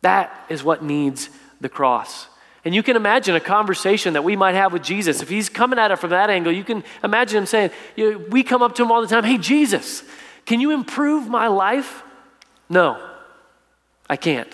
That 0.00 0.34
is 0.48 0.64
what 0.64 0.82
needs 0.82 1.30
the 1.60 1.68
cross. 1.68 2.26
And 2.64 2.74
you 2.74 2.82
can 2.82 2.96
imagine 2.96 3.36
a 3.36 3.40
conversation 3.40 4.14
that 4.14 4.24
we 4.24 4.34
might 4.34 4.56
have 4.56 4.72
with 4.72 4.82
Jesus. 4.82 5.22
If 5.22 5.28
he's 5.28 5.48
coming 5.48 5.78
at 5.78 5.92
it 5.92 5.98
from 6.00 6.10
that 6.10 6.28
angle, 6.28 6.52
you 6.52 6.64
can 6.64 6.82
imagine 7.04 7.38
him 7.38 7.46
saying, 7.46 7.70
you 7.94 8.12
know, 8.12 8.18
We 8.30 8.42
come 8.42 8.62
up 8.62 8.74
to 8.76 8.82
him 8.82 8.90
all 8.90 9.00
the 9.00 9.06
time, 9.06 9.22
Hey, 9.22 9.38
Jesus, 9.38 10.02
can 10.46 10.60
you 10.60 10.70
improve 10.70 11.28
my 11.28 11.48
life? 11.48 12.02
No, 12.68 13.00
I 14.08 14.16
can't. 14.16 14.52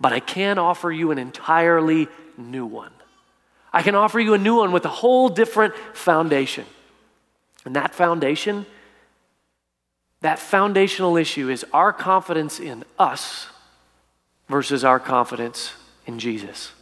But 0.00 0.12
I 0.12 0.20
can 0.20 0.58
offer 0.58 0.90
you 0.90 1.10
an 1.10 1.18
entirely 1.18 2.08
new 2.36 2.66
one. 2.66 2.92
I 3.72 3.82
can 3.82 3.94
offer 3.94 4.20
you 4.20 4.34
a 4.34 4.38
new 4.38 4.56
one 4.56 4.72
with 4.72 4.84
a 4.84 4.90
whole 4.90 5.28
different 5.28 5.74
foundation. 5.92 6.64
And 7.64 7.74
that 7.76 7.94
foundation, 7.94 8.66
that 10.20 10.38
foundational 10.38 11.16
issue 11.16 11.48
is 11.48 11.64
our 11.72 11.92
confidence 11.92 12.60
in 12.60 12.84
us 12.98 13.48
versus 14.48 14.84
our 14.84 15.00
confidence 15.00 15.72
in 16.06 16.18
Jesus. 16.18 16.72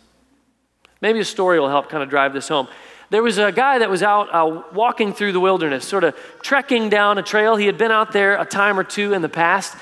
Maybe 1.01 1.21
a 1.21 1.25
story 1.25 1.59
will 1.59 1.69
help 1.69 1.89
kind 1.89 2.03
of 2.03 2.11
drive 2.11 2.33
this 2.33 2.49
home. 2.49 2.69
There 3.13 3.23
was 3.23 3.37
a 3.37 3.53
guy 3.53 3.79
that 3.79 3.91
was 3.91 4.03
out 4.03 4.35
uh, 4.35 4.63
walking 4.73 5.13
through 5.13 5.33
the 5.33 5.41
wilderness, 5.41 5.87
sort 5.87 6.03
of 6.03 6.17
trekking 6.41 6.89
down 6.89 7.19
a 7.19 7.23
trail. 7.23 7.57
He 7.57 7.67
had 7.67 7.77
been 7.77 7.91
out 7.91 8.13
there 8.13 8.41
a 8.41 8.47
time 8.47 8.79
or 8.79 8.85
two 8.85 9.13
in 9.13 9.21
the 9.21 9.29
past, 9.29 9.77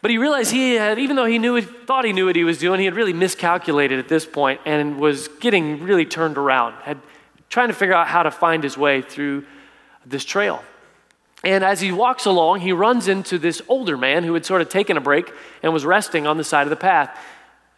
but 0.00 0.10
he 0.10 0.16
realized 0.16 0.50
he 0.50 0.76
had, 0.76 0.98
even 0.98 1.14
though 1.14 1.26
he 1.26 1.38
knew 1.38 1.60
thought 1.60 2.06
he 2.06 2.14
knew 2.14 2.24
what 2.24 2.36
he 2.36 2.42
was 2.42 2.56
doing, 2.56 2.78
he 2.78 2.86
had 2.86 2.94
really 2.94 3.12
miscalculated 3.12 3.98
at 3.98 4.08
this 4.08 4.24
point 4.24 4.62
and 4.64 4.98
was 4.98 5.28
getting 5.28 5.82
really 5.82 6.06
turned 6.06 6.38
around, 6.38 6.72
had 6.84 6.98
trying 7.50 7.68
to 7.68 7.74
figure 7.74 7.94
out 7.94 8.06
how 8.06 8.22
to 8.22 8.30
find 8.30 8.64
his 8.64 8.78
way 8.78 9.02
through 9.02 9.44
this 10.06 10.24
trail. 10.24 10.64
And 11.44 11.62
as 11.62 11.82
he 11.82 11.92
walks 11.92 12.24
along, 12.24 12.60
he 12.60 12.72
runs 12.72 13.08
into 13.08 13.36
this 13.36 13.60
older 13.68 13.98
man 13.98 14.24
who 14.24 14.32
had 14.32 14.46
sort 14.46 14.62
of 14.62 14.70
taken 14.70 14.96
a 14.96 15.02
break 15.02 15.30
and 15.62 15.70
was 15.74 15.84
resting 15.84 16.26
on 16.26 16.38
the 16.38 16.44
side 16.44 16.62
of 16.62 16.70
the 16.70 16.76
path. 16.76 17.14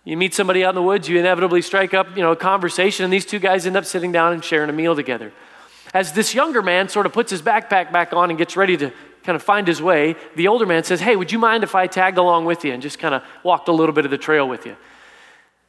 You 0.05 0.17
meet 0.17 0.35
somebody 0.35 0.65
out 0.65 0.71
in 0.71 0.75
the 0.75 0.83
woods, 0.83 1.09
you 1.09 1.19
inevitably 1.19 1.63
strike 1.63 1.95
up, 1.95 2.17
you 2.17 2.23
know, 2.23 2.33
a 2.33 2.37
conversation, 2.37 3.05
and 3.05 3.13
these 3.13 3.25
two 3.25 3.39
guys 3.39 3.67
end 3.67 3.77
up 3.77 3.85
sitting 3.85 4.11
down 4.11 4.33
and 4.33 4.45
sharing 4.45 4.69
a 4.69 4.73
meal 4.73 4.97
together. 4.97 5.33
As 5.95 6.13
this 6.13 6.35
younger 6.35 6.63
man 6.63 6.89
sort 6.89 7.07
of 7.07 7.13
puts 7.13 7.31
his 7.31 7.43
backpack 7.43 7.93
back 7.93 8.13
on 8.13 8.31
and 8.31 8.39
gets 8.39 8.57
ready 8.57 8.77
to 8.79 8.91
kind 9.23 9.37
of 9.37 9.43
find 9.43 9.69
his 9.69 9.81
way, 9.81 10.17
the 10.35 10.49
older 10.49 10.67
man 10.67 10.83
says, 10.83 11.01
Hey, 11.01 11.15
would 11.15 11.31
you 11.31 11.39
mind 11.39 11.63
if 11.63 11.75
I 11.75 11.87
tagged 11.87 12.19
along 12.19 12.47
with 12.47 12.65
you 12.65 12.73
and 12.73 12.83
just 12.83 12.99
kind 12.99 13.15
of 13.15 13.23
walked 13.45 13.69
a 13.69 13.73
little 13.73 13.95
bit 13.95 14.05
of 14.05 14.11
the 14.11 14.19
trail 14.19 14.49
with 14.49 14.67
you? 14.67 14.77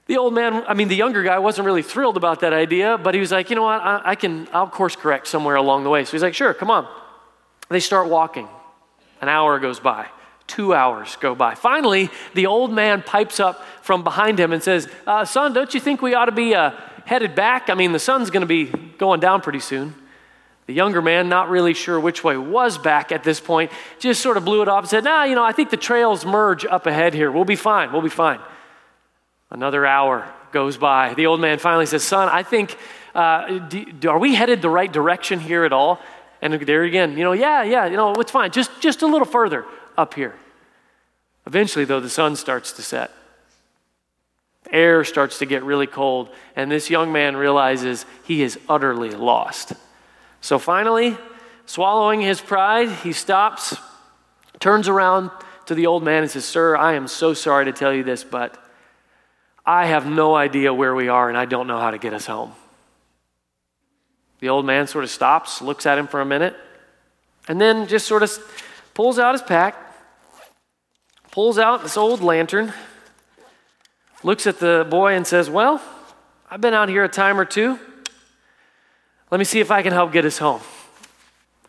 The 0.08 0.18
old 0.18 0.34
man, 0.34 0.64
I 0.68 0.74
mean, 0.74 0.88
the 0.88 0.96
younger 0.96 1.24
guy 1.24 1.40
wasn't 1.40 1.66
really 1.66 1.84
thrilled 1.84 2.18
about 2.18 2.40
that 2.42 2.52
idea, 2.52 2.98
but 2.98 3.14
he 3.14 3.20
was 3.20 3.32
like, 3.32 3.50
You 3.50 3.56
know 3.56 3.64
what? 3.64 3.82
I, 3.82 4.02
I 4.04 4.16
can, 4.16 4.48
I'll 4.52 4.68
course 4.68 4.96
correct 4.96 5.28
somewhere 5.28 5.56
along 5.56 5.84
the 5.84 5.90
way. 5.90 6.06
So 6.06 6.14
he's 6.14 6.24
like, 6.24 6.34
Sure, 6.34 6.54
come 6.54 6.72
on. 6.72 6.88
They 7.70 7.80
start 7.80 8.10
walking. 8.10 8.48
An 9.22 9.30
hour 9.30 9.60
goes 9.60 9.80
by. 9.80 10.08
Two 10.48 10.74
hours 10.74 11.16
go 11.20 11.36
by. 11.36 11.56
Finally, 11.56 12.10
the 12.34 12.48
old 12.48 12.72
man 12.72 13.02
pipes 13.02 13.40
up 13.40 13.64
from 13.82 14.04
behind 14.04 14.40
him 14.40 14.52
and 14.52 14.62
says, 14.62 14.90
uh, 15.08 15.26
Son, 15.26 15.54
don't 15.54 15.74
you 15.74 15.80
think 15.80 16.02
we 16.02 16.14
ought 16.14 16.26
to 16.26 16.32
be 16.32 16.54
uh, 16.54 16.72
headed 17.06 17.34
back? 17.34 17.70
I 17.70 17.76
mean, 17.76 17.92
the 17.92 18.00
sun's 18.00 18.30
going 18.30 18.42
to 18.42 18.48
be 18.48 18.66
going 18.98 19.20
down 19.20 19.42
pretty 19.42 19.62
soon. 19.62 19.96
The 20.66 20.74
younger 20.74 21.02
man, 21.02 21.28
not 21.28 21.50
really 21.50 21.74
sure 21.74 22.00
which 22.00 22.24
way 22.24 22.38
was 22.38 22.78
back 22.78 23.12
at 23.12 23.24
this 23.24 23.40
point, 23.40 23.72
just 24.00 24.22
sort 24.22 24.38
of 24.38 24.46
blew 24.46 24.62
it 24.62 24.68
off 24.68 24.84
and 24.84 24.90
said, 24.90 25.04
Nah, 25.04 25.24
you 25.24 25.36
know, 25.36 25.44
I 25.44 25.52
think 25.52 25.70
the 25.70 25.78
trails 25.78 26.26
merge 26.26 26.66
up 26.66 26.88
ahead 26.88 27.14
here. 27.14 27.32
We'll 27.32 27.46
be 27.46 27.58
fine. 27.58 27.92
We'll 27.92 28.02
be 28.02 28.10
fine. 28.10 28.40
Another 29.50 29.86
hour 29.86 30.32
goes 30.52 30.78
by. 30.78 31.14
The 31.16 31.26
old 31.26 31.42
man 31.42 31.60
finally 31.60 31.86
says, 31.86 32.04
Son, 32.04 32.30
I 32.30 32.44
think, 32.44 32.78
uh, 33.14 33.60
do, 33.60 34.10
are 34.10 34.20
we 34.20 34.36
headed 34.36 34.62
the 34.62 34.70
right 34.70 34.92
direction 34.92 35.40
here 35.40 35.66
at 35.66 35.74
all? 35.74 36.00
And 36.42 36.54
there 36.54 36.84
again, 36.84 37.18
you 37.18 37.24
know, 37.24 37.34
yeah, 37.34 37.64
yeah, 37.64 37.86
you 37.86 37.96
know, 37.96 38.14
it's 38.14 38.32
fine. 38.32 38.52
Just, 38.52 38.72
just 38.82 39.02
a 39.02 39.08
little 39.08 39.26
further 39.26 39.66
up 39.98 40.14
here. 40.14 40.36
Eventually, 41.46 41.86
though, 41.86 42.00
the 42.00 42.10
sun 42.10 42.36
starts 42.36 42.72
to 42.74 42.82
set. 42.82 43.12
Air 44.72 45.04
starts 45.04 45.40
to 45.40 45.46
get 45.46 45.64
really 45.64 45.88
cold, 45.88 46.30
and 46.56 46.72
this 46.72 46.90
young 46.90 47.12
man 47.12 47.36
realizes 47.36 48.06
he 48.24 48.42
is 48.42 48.58
utterly 48.70 49.12
lost. 49.12 49.74
So 50.42 50.58
finally, 50.58 51.18
swallowing 51.66 52.22
his 52.22 52.42
pride, 52.42 52.90
he 52.90 53.12
stops, 53.14 53.76
turns 54.60 54.88
around 54.88 55.32
to 55.66 55.76
the 55.76 55.88
old 55.88 56.04
man 56.04 56.24
and 56.24 56.32
says, 56.32 56.46
Sir, 56.46 56.76
I 56.76 56.94
am 56.94 57.08
so 57.08 57.34
sorry 57.34 57.66
to 57.66 57.72
tell 57.72 57.94
you 57.94 58.04
this, 58.04 58.24
but 58.24 58.58
I 59.66 59.86
have 59.86 60.06
no 60.06 60.36
idea 60.36 60.74
where 60.74 60.94
we 60.94 61.08
are 61.08 61.30
and 61.30 61.38
I 61.38 61.46
don't 61.46 61.68
know 61.68 61.80
how 61.80 61.92
to 61.92 61.98
get 61.98 62.14
us 62.14 62.26
home. 62.26 62.54
The 64.40 64.50
old 64.50 64.66
man 64.66 64.88
sort 64.88 65.06
of 65.06 65.10
stops, 65.10 65.62
looks 65.62 65.86
at 65.86 65.98
him 65.98 66.08
for 66.08 66.20
a 66.20 66.26
minute, 66.26 66.56
and 67.48 67.62
then 67.62 67.88
just 67.88 68.08
sort 68.08 68.24
of 68.24 68.38
pulls 68.94 69.18
out 69.18 69.34
his 69.34 69.42
pack, 69.42 69.76
pulls 71.34 71.58
out 71.58 71.82
this 71.82 71.98
old 71.98 72.22
lantern, 72.22 72.72
looks 74.22 74.46
at 74.46 74.60
the 74.60 74.86
boy 74.88 75.16
and 75.16 75.26
says, 75.26 75.50
Well, 75.50 75.82
I've 76.50 76.62
been 76.62 76.76
out 76.76 76.90
here 76.90 77.04
a 77.04 77.10
time 77.10 77.40
or 77.40 77.46
two. 77.46 77.80
Let 79.32 79.40
me 79.40 79.44
see 79.44 79.60
if 79.60 79.72
I 79.72 79.82
can 79.82 79.94
help 79.94 80.12
get 80.12 80.26
us 80.26 80.38
home. 80.38 80.62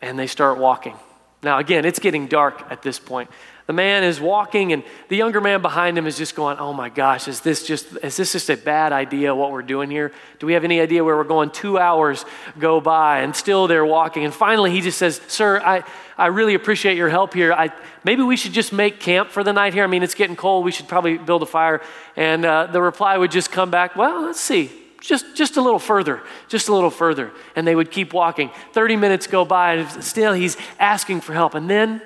And 0.03 0.19
they 0.19 0.27
start 0.27 0.59
walking. 0.59 0.95
Now, 1.41 1.57
again, 1.57 1.83
it's 1.83 1.97
getting 1.97 2.27
dark 2.27 2.63
at 2.69 2.83
this 2.83 2.99
point. 2.99 3.31
The 3.67 3.73
man 3.73 4.03
is 4.03 4.19
walking, 4.21 4.73
and 4.73 4.83
the 5.07 5.15
younger 5.15 5.41
man 5.41 5.63
behind 5.63 5.97
him 5.97 6.05
is 6.05 6.17
just 6.17 6.35
going, 6.35 6.57
Oh 6.59 6.71
my 6.71 6.89
gosh, 6.89 7.27
is 7.27 7.41
this 7.41 7.65
just, 7.65 7.97
is 8.03 8.15
this 8.15 8.33
just 8.33 8.49
a 8.51 8.57
bad 8.57 8.93
idea 8.93 9.33
what 9.33 9.51
we're 9.51 9.63
doing 9.63 9.89
here? 9.89 10.11
Do 10.37 10.45
we 10.45 10.53
have 10.53 10.63
any 10.63 10.79
idea 10.79 11.03
where 11.03 11.15
we're 11.15 11.23
going? 11.23 11.49
Two 11.49 11.79
hours 11.79 12.25
go 12.59 12.79
by, 12.79 13.21
and 13.21 13.35
still 13.35 13.65
they're 13.65 13.85
walking. 13.85 14.23
And 14.23 14.33
finally, 14.33 14.69
he 14.69 14.81
just 14.81 14.99
says, 14.99 15.19
Sir, 15.27 15.59
I, 15.65 15.83
I 16.15 16.27
really 16.27 16.53
appreciate 16.53 16.95
your 16.95 17.09
help 17.09 17.33
here. 17.33 17.53
I, 17.53 17.71
maybe 18.03 18.21
we 18.21 18.37
should 18.37 18.53
just 18.53 18.71
make 18.71 18.99
camp 18.99 19.31
for 19.31 19.43
the 19.43 19.51
night 19.51 19.73
here. 19.73 19.83
I 19.83 19.87
mean, 19.87 20.03
it's 20.03 20.15
getting 20.15 20.35
cold. 20.35 20.63
We 20.63 20.71
should 20.71 20.87
probably 20.87 21.17
build 21.17 21.41
a 21.41 21.47
fire. 21.47 21.81
And 22.15 22.45
uh, 22.45 22.67
the 22.67 22.81
reply 22.81 23.17
would 23.17 23.31
just 23.31 23.51
come 23.51 23.71
back, 23.71 23.95
Well, 23.95 24.25
let's 24.25 24.39
see 24.39 24.69
just, 25.05 25.35
just 25.35 25.57
a 25.57 25.61
little 25.61 25.79
further, 25.79 26.21
just 26.47 26.67
a 26.67 26.73
little 26.73 26.89
further. 26.89 27.31
And 27.55 27.67
they 27.67 27.75
would 27.75 27.91
keep 27.91 28.13
walking. 28.13 28.49
30 28.73 28.95
minutes 28.95 29.27
go 29.27 29.45
by, 29.45 29.75
and 29.75 30.03
still 30.03 30.33
he's 30.33 30.57
asking 30.79 31.21
for 31.21 31.33
help. 31.33 31.53
And 31.53 31.69
then 31.69 32.01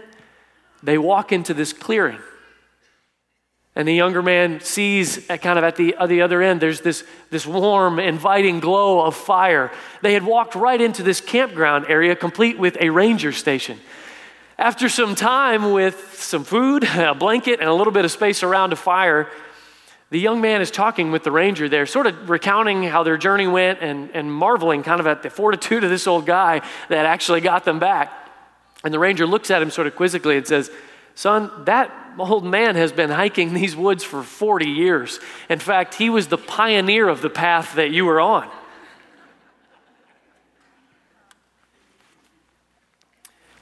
they 0.83 0.97
walk 0.97 1.31
into 1.31 1.53
this 1.53 1.73
clearing. 1.73 2.19
And 3.75 3.87
the 3.87 3.93
younger 3.93 4.21
man 4.21 4.59
sees 4.59 5.25
kind 5.27 5.57
of 5.57 5.63
at 5.63 5.75
the, 5.75 5.95
at 5.95 6.09
the 6.09 6.21
other 6.21 6.41
end, 6.41 6.59
there's 6.59 6.81
this, 6.81 7.05
this 7.29 7.45
warm, 7.45 7.99
inviting 7.99 8.59
glow 8.59 9.05
of 9.05 9.15
fire. 9.15 9.71
They 10.01 10.13
had 10.13 10.23
walked 10.23 10.55
right 10.55 10.81
into 10.81 11.03
this 11.03 11.21
campground 11.21 11.85
area, 11.87 12.15
complete 12.15 12.59
with 12.59 12.77
a 12.81 12.89
ranger 12.89 13.31
station. 13.31 13.79
After 14.57 14.89
some 14.89 15.15
time 15.15 15.71
with 15.71 16.15
some 16.15 16.43
food, 16.43 16.83
a 16.95 17.13
blanket, 17.13 17.61
and 17.61 17.69
a 17.69 17.73
little 17.73 17.93
bit 17.93 18.03
of 18.03 18.11
space 18.11 18.43
around 18.43 18.73
a 18.73 18.75
fire, 18.75 19.29
the 20.09 20.19
young 20.19 20.41
man 20.41 20.61
is 20.61 20.71
talking 20.71 21.11
with 21.11 21.23
the 21.23 21.31
ranger 21.31 21.69
there, 21.69 21.85
sort 21.85 22.07
of 22.07 22.29
recounting 22.29 22.83
how 22.83 23.03
their 23.03 23.17
journey 23.17 23.47
went 23.47 23.79
and, 23.81 24.09
and 24.13 24.33
marveling 24.33 24.81
kind 24.81 24.99
of 24.99 25.05
at 25.05 25.21
the 25.21 25.29
fortitude 25.29 25.83
of 25.83 25.89
this 25.89 26.07
old 26.07 26.25
guy 26.25 26.61
that 26.89 27.05
actually 27.05 27.41
got 27.41 27.63
them 27.63 27.79
back. 27.79 28.11
And 28.83 28.93
the 28.93 28.99
ranger 28.99 29.25
looks 29.25 29.51
at 29.51 29.61
him 29.61 29.71
sort 29.71 29.87
of 29.87 29.95
quizzically 29.95 30.37
and 30.37 30.47
says, 30.47 30.71
Son, 31.15 31.51
that 31.65 31.91
old 32.17 32.45
man 32.45 32.75
has 32.75 32.91
been 32.91 33.09
hiking 33.09 33.53
these 33.53 33.75
woods 33.75 34.03
for 34.03 34.23
40 34.23 34.69
years. 34.69 35.19
In 35.49 35.59
fact, 35.59 35.95
he 35.95 36.09
was 36.09 36.27
the 36.27 36.37
pioneer 36.37 37.09
of 37.09 37.21
the 37.21 37.29
path 37.29 37.75
that 37.75 37.91
you 37.91 38.05
were 38.05 38.21
on. 38.21 38.49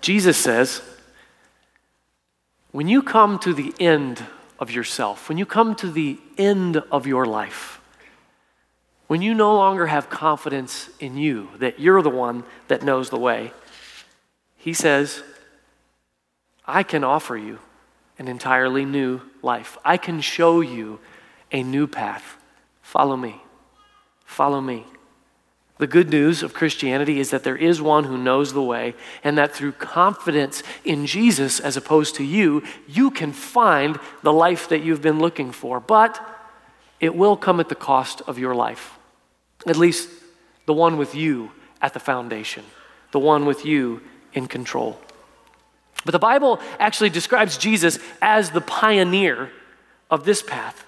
Jesus 0.01 0.37
says, 0.37 0.81
when 2.71 2.87
you 2.87 3.01
come 3.01 3.39
to 3.39 3.53
the 3.53 3.73
end 3.79 4.23
of 4.59 4.71
yourself, 4.71 5.29
when 5.29 5.37
you 5.37 5.45
come 5.45 5.75
to 5.75 5.89
the 5.89 6.19
end 6.37 6.77
of 6.91 7.07
your 7.07 7.25
life, 7.25 7.81
when 9.07 9.21
you 9.21 9.33
no 9.33 9.55
longer 9.55 9.87
have 9.87 10.09
confidence 10.09 10.89
in 10.99 11.17
you, 11.17 11.49
that 11.57 11.79
you're 11.79 12.01
the 12.01 12.09
one 12.09 12.43
that 12.67 12.83
knows 12.83 13.09
the 13.09 13.17
way, 13.17 13.51
he 14.57 14.73
says, 14.73 15.23
I 16.65 16.83
can 16.83 17.03
offer 17.03 17.37
you 17.37 17.59
an 18.19 18.27
entirely 18.27 18.83
new 18.83 19.21
life. 19.41 19.77
I 19.85 19.97
can 19.97 20.19
show 20.21 20.61
you 20.61 20.99
a 21.51 21.63
new 21.63 21.87
path. 21.87 22.37
Follow 22.81 23.15
me. 23.15 23.41
Follow 24.25 24.59
me. 24.59 24.85
The 25.77 25.87
good 25.87 26.09
news 26.09 26.41
of 26.41 26.55
Christianity 26.55 27.19
is 27.19 27.29
that 27.29 27.43
there 27.43 27.55
is 27.55 27.81
one 27.81 28.05
who 28.05 28.17
knows 28.17 28.51
the 28.51 28.63
way, 28.63 28.95
and 29.23 29.37
that 29.37 29.53
through 29.53 29.73
confidence 29.73 30.63
in 30.83 31.05
Jesus 31.05 31.59
as 31.59 31.77
opposed 31.77 32.15
to 32.15 32.23
you, 32.23 32.63
you 32.87 33.11
can 33.11 33.31
find 33.31 33.99
the 34.23 34.33
life 34.33 34.69
that 34.69 34.81
you've 34.81 35.03
been 35.03 35.19
looking 35.19 35.51
for. 35.51 35.79
But 35.79 36.19
it 36.99 37.15
will 37.15 37.37
come 37.37 37.59
at 37.59 37.69
the 37.69 37.75
cost 37.75 38.21
of 38.25 38.39
your 38.39 38.55
life, 38.55 38.97
at 39.67 39.77
least 39.77 40.09
the 40.65 40.73
one 40.73 40.97
with 40.97 41.13
you 41.13 41.51
at 41.79 41.93
the 41.93 41.99
foundation, 41.99 42.63
the 43.11 43.19
one 43.19 43.45
with 43.45 43.63
you 43.63 44.01
in 44.33 44.47
control. 44.47 44.99
But 46.05 46.11
the 46.11 46.19
Bible 46.19 46.59
actually 46.79 47.09
describes 47.09 47.57
Jesus 47.57 47.99
as 48.21 48.51
the 48.51 48.61
pioneer 48.61 49.51
of 50.09 50.23
this 50.23 50.41
path. 50.41 50.85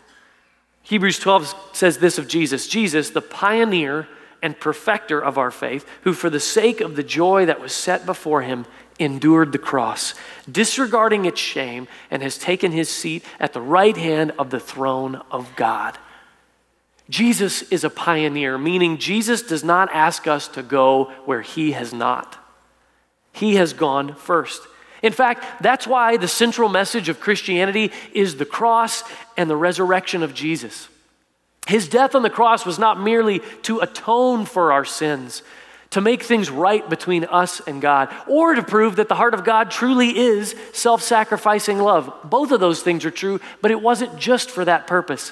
Hebrews 0.83 1.19
12 1.19 1.55
says 1.73 1.97
this 1.97 2.17
of 2.17 2.27
Jesus 2.27 2.67
Jesus, 2.67 3.09
the 3.09 3.21
pioneer 3.21 4.07
and 4.41 4.59
perfecter 4.59 5.21
of 5.21 5.37
our 5.37 5.51
faith, 5.51 5.85
who 6.03 6.13
for 6.13 6.29
the 6.29 6.39
sake 6.39 6.81
of 6.81 6.95
the 6.95 7.03
joy 7.03 7.45
that 7.45 7.59
was 7.59 7.73
set 7.73 8.05
before 8.05 8.41
him 8.41 8.65
endured 8.97 9.51
the 9.51 9.57
cross, 9.57 10.13
disregarding 10.49 11.25
its 11.25 11.39
shame, 11.39 11.87
and 12.09 12.21
has 12.21 12.37
taken 12.37 12.71
his 12.71 12.89
seat 12.89 13.23
at 13.39 13.53
the 13.53 13.61
right 13.61 13.97
hand 13.97 14.31
of 14.39 14.49
the 14.49 14.59
throne 14.59 15.21
of 15.31 15.55
God. 15.55 15.97
Jesus 17.09 17.63
is 17.63 17.83
a 17.83 17.89
pioneer, 17.89 18.57
meaning 18.57 18.97
Jesus 18.97 19.41
does 19.41 19.63
not 19.63 19.89
ask 19.93 20.27
us 20.27 20.47
to 20.49 20.61
go 20.61 21.05
where 21.25 21.41
he 21.41 21.71
has 21.71 21.93
not. 21.93 22.37
He 23.39 23.55
has 23.55 23.71
gone 23.71 24.15
first. 24.15 24.61
In 25.01 25.13
fact, 25.13 25.63
that's 25.63 25.87
why 25.87 26.17
the 26.17 26.27
central 26.27 26.67
message 26.67 27.07
of 27.07 27.21
Christianity 27.21 27.93
is 28.11 28.35
the 28.35 28.45
cross 28.45 29.01
and 29.37 29.49
the 29.49 29.55
resurrection 29.55 30.23
of 30.23 30.33
Jesus. 30.33 30.89
His 31.65 31.87
death 31.87 32.15
on 32.15 32.21
the 32.21 32.29
cross 32.29 32.65
was 32.65 32.77
not 32.77 32.99
merely 32.99 33.39
to 33.61 33.79
atone 33.79 34.43
for 34.43 34.73
our 34.73 34.83
sins, 34.83 35.41
to 35.91 36.01
make 36.01 36.23
things 36.23 36.49
right 36.49 36.87
between 36.89 37.23
us 37.23 37.61
and 37.61 37.81
God, 37.81 38.13
or 38.27 38.55
to 38.55 38.61
prove 38.61 38.97
that 38.97 39.07
the 39.07 39.15
heart 39.15 39.33
of 39.33 39.45
God 39.45 39.71
truly 39.71 40.17
is 40.17 40.53
self 40.73 41.01
sacrificing 41.01 41.79
love. 41.79 42.13
Both 42.25 42.51
of 42.51 42.59
those 42.59 42.81
things 42.81 43.05
are 43.05 43.11
true, 43.11 43.39
but 43.61 43.71
it 43.71 43.81
wasn't 43.81 44.17
just 44.17 44.51
for 44.51 44.65
that 44.65 44.85
purpose. 44.85 45.31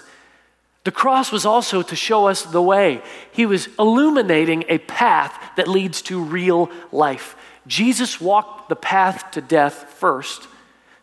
The 0.86 0.92
cross 0.92 1.30
was 1.30 1.46
also 1.46 1.82
to 1.82 1.96
show 1.98 2.28
us 2.28 2.44
the 2.44 2.62
way. 2.62 3.02
He 3.34 3.46
was 3.46 3.68
illuminating 3.78 4.64
a 4.70 4.78
path 4.78 5.38
that 5.58 5.68
leads 5.68 6.02
to 6.04 6.24
real 6.24 6.72
life. 6.94 7.36
Jesus 7.68 8.20
walked 8.20 8.70
the 8.70 8.76
path 8.76 9.32
to 9.32 9.42
death 9.42 9.94
first 9.94 10.48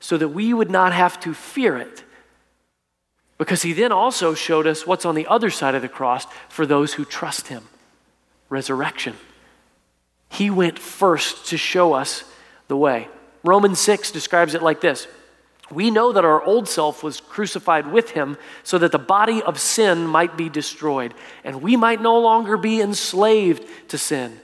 so 0.00 0.16
that 0.16 0.28
we 0.28 0.52
would 0.52 0.70
not 0.70 0.92
have 0.92 1.20
to 1.20 1.34
fear 1.34 1.76
it 1.76 2.04
because 3.38 3.62
he 3.62 3.72
then 3.72 3.92
also 3.92 4.34
showed 4.34 4.66
us 4.66 4.86
what's 4.86 5.04
on 5.04 5.14
the 5.14 5.26
other 5.26 5.50
side 5.50 5.74
of 5.74 5.82
the 5.82 5.88
cross 5.88 6.26
for 6.48 6.66
those 6.66 6.94
who 6.94 7.04
trust 7.04 7.48
him 7.48 7.64
resurrection. 8.48 9.16
He 10.28 10.50
went 10.50 10.78
first 10.78 11.46
to 11.46 11.56
show 11.56 11.92
us 11.92 12.24
the 12.68 12.76
way. 12.76 13.08
Romans 13.42 13.78
6 13.80 14.10
describes 14.10 14.54
it 14.54 14.62
like 14.62 14.80
this 14.80 15.06
We 15.70 15.90
know 15.90 16.12
that 16.12 16.24
our 16.24 16.42
old 16.42 16.68
self 16.68 17.02
was 17.02 17.20
crucified 17.20 17.90
with 17.90 18.10
him 18.10 18.36
so 18.62 18.78
that 18.78 18.92
the 18.92 18.98
body 18.98 19.42
of 19.42 19.58
sin 19.58 20.06
might 20.06 20.36
be 20.36 20.48
destroyed 20.48 21.14
and 21.42 21.62
we 21.62 21.76
might 21.76 22.00
no 22.00 22.18
longer 22.20 22.56
be 22.56 22.80
enslaved 22.80 23.66
to 23.88 23.98
sin. 23.98 24.40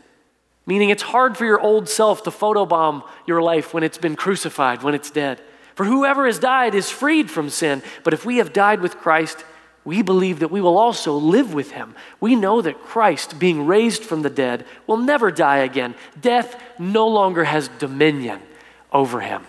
Meaning, 0.66 0.90
it's 0.90 1.02
hard 1.02 1.36
for 1.36 1.44
your 1.44 1.60
old 1.60 1.88
self 1.88 2.22
to 2.24 2.30
photobomb 2.30 3.02
your 3.26 3.42
life 3.42 3.74
when 3.74 3.82
it's 3.82 3.98
been 3.98 4.16
crucified, 4.16 4.82
when 4.82 4.94
it's 4.94 5.10
dead. 5.10 5.40
For 5.74 5.84
whoever 5.84 6.26
has 6.26 6.38
died 6.38 6.74
is 6.74 6.90
freed 6.90 7.30
from 7.30 7.48
sin. 7.50 7.82
But 8.04 8.14
if 8.14 8.24
we 8.24 8.36
have 8.36 8.52
died 8.52 8.80
with 8.80 8.98
Christ, 8.98 9.44
we 9.84 10.02
believe 10.02 10.40
that 10.40 10.50
we 10.50 10.60
will 10.60 10.76
also 10.76 11.14
live 11.14 11.54
with 11.54 11.72
him. 11.72 11.94
We 12.20 12.36
know 12.36 12.60
that 12.60 12.82
Christ, 12.82 13.38
being 13.38 13.66
raised 13.66 14.04
from 14.04 14.22
the 14.22 14.30
dead, 14.30 14.66
will 14.86 14.98
never 14.98 15.30
die 15.30 15.58
again. 15.58 15.94
Death 16.20 16.62
no 16.78 17.08
longer 17.08 17.44
has 17.44 17.68
dominion. 17.78 18.40
over 18.92 19.20
him. 19.20 19.44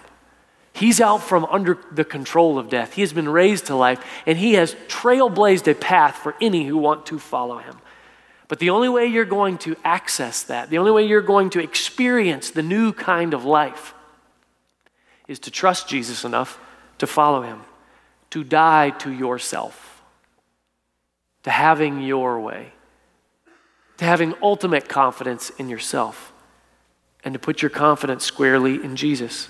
He's 0.74 1.02
out 1.02 1.22
from 1.22 1.46
under 1.46 1.78
the 1.92 2.06
control 2.06 2.58
of 2.58 2.70
death. 2.70 2.94
He 2.94 3.02
has 3.02 3.14
been 3.14 3.28
raised 3.30 3.66
to 3.68 3.76
life, 3.76 4.04
and 4.26 4.38
he 4.38 4.54
has 4.54 4.76
trailblazed 4.88 5.68
a 5.70 5.76
path 5.76 6.16
for 6.16 6.36
any 6.40 6.66
who 6.66 6.78
want 6.78 7.06
to 7.08 7.20
follow 7.20 7.58
him. 7.58 7.78
But 8.52 8.60
the 8.60 8.72
only 8.72 8.90
way 8.90 9.06
you're 9.06 9.24
going 9.24 9.60
to 9.60 9.78
access 9.82 10.44
that, 10.44 10.70
the 10.70 10.78
only 10.78 10.92
way 10.92 11.08
you're 11.08 11.22
going 11.22 11.52
to 11.52 11.62
experience 11.62 12.52
the 12.52 12.62
new 12.62 12.92
kind 12.92 13.34
of 13.34 13.46
life, 13.46 13.94
is 15.26 15.40
to 15.40 15.52
trust 15.52 15.88
Jesus 15.88 16.26
enough 16.26 16.60
to 16.98 17.08
follow 17.08 17.44
him, 17.44 17.62
to 18.32 18.44
die 18.44 18.90
to 18.90 19.10
yourself, 19.10 20.04
to 21.44 21.50
having 21.50 22.02
your 22.02 22.42
way, 22.42 22.74
to 23.96 24.04
having 24.04 24.34
ultimate 24.42 24.90
confidence 24.90 25.50
in 25.52 25.70
yourself, 25.70 26.34
and 27.24 27.34
to 27.34 27.40
put 27.40 27.62
your 27.62 27.72
confidence 27.72 28.26
squarely 28.26 28.84
in 28.84 28.98
Jesus. 28.98 29.50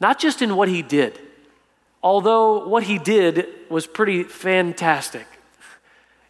Not 0.00 0.20
just 0.20 0.40
in 0.40 0.54
what 0.54 0.68
he 0.68 0.82
did, 0.82 1.18
although 2.00 2.68
what 2.68 2.84
he 2.84 2.96
did 2.96 3.48
was 3.68 3.88
pretty 3.88 4.22
fantastic. 4.22 5.26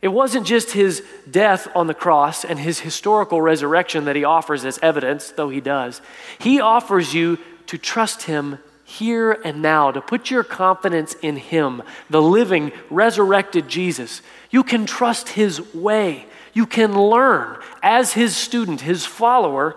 It 0.04 0.12
wasn't 0.12 0.46
just 0.46 0.72
his 0.72 1.02
death 1.30 1.66
on 1.74 1.86
the 1.86 1.94
cross 1.94 2.44
and 2.44 2.58
his 2.58 2.80
historical 2.80 3.40
resurrection 3.40 4.04
that 4.04 4.16
he 4.16 4.22
offers 4.22 4.62
as 4.66 4.78
evidence, 4.82 5.30
though 5.30 5.48
he 5.48 5.62
does. 5.62 6.02
He 6.38 6.60
offers 6.60 7.14
you 7.14 7.38
to 7.68 7.78
trust 7.78 8.24
him 8.24 8.58
here 8.84 9.32
and 9.32 9.62
now, 9.62 9.90
to 9.90 10.02
put 10.02 10.30
your 10.30 10.44
confidence 10.44 11.14
in 11.22 11.36
him, 11.36 11.82
the 12.10 12.20
living, 12.20 12.70
resurrected 12.90 13.66
Jesus. 13.66 14.20
You 14.50 14.62
can 14.62 14.84
trust 14.84 15.30
his 15.30 15.72
way. 15.72 16.26
You 16.52 16.66
can 16.66 17.00
learn 17.00 17.56
as 17.82 18.12
his 18.12 18.36
student, 18.36 18.82
his 18.82 19.06
follower, 19.06 19.74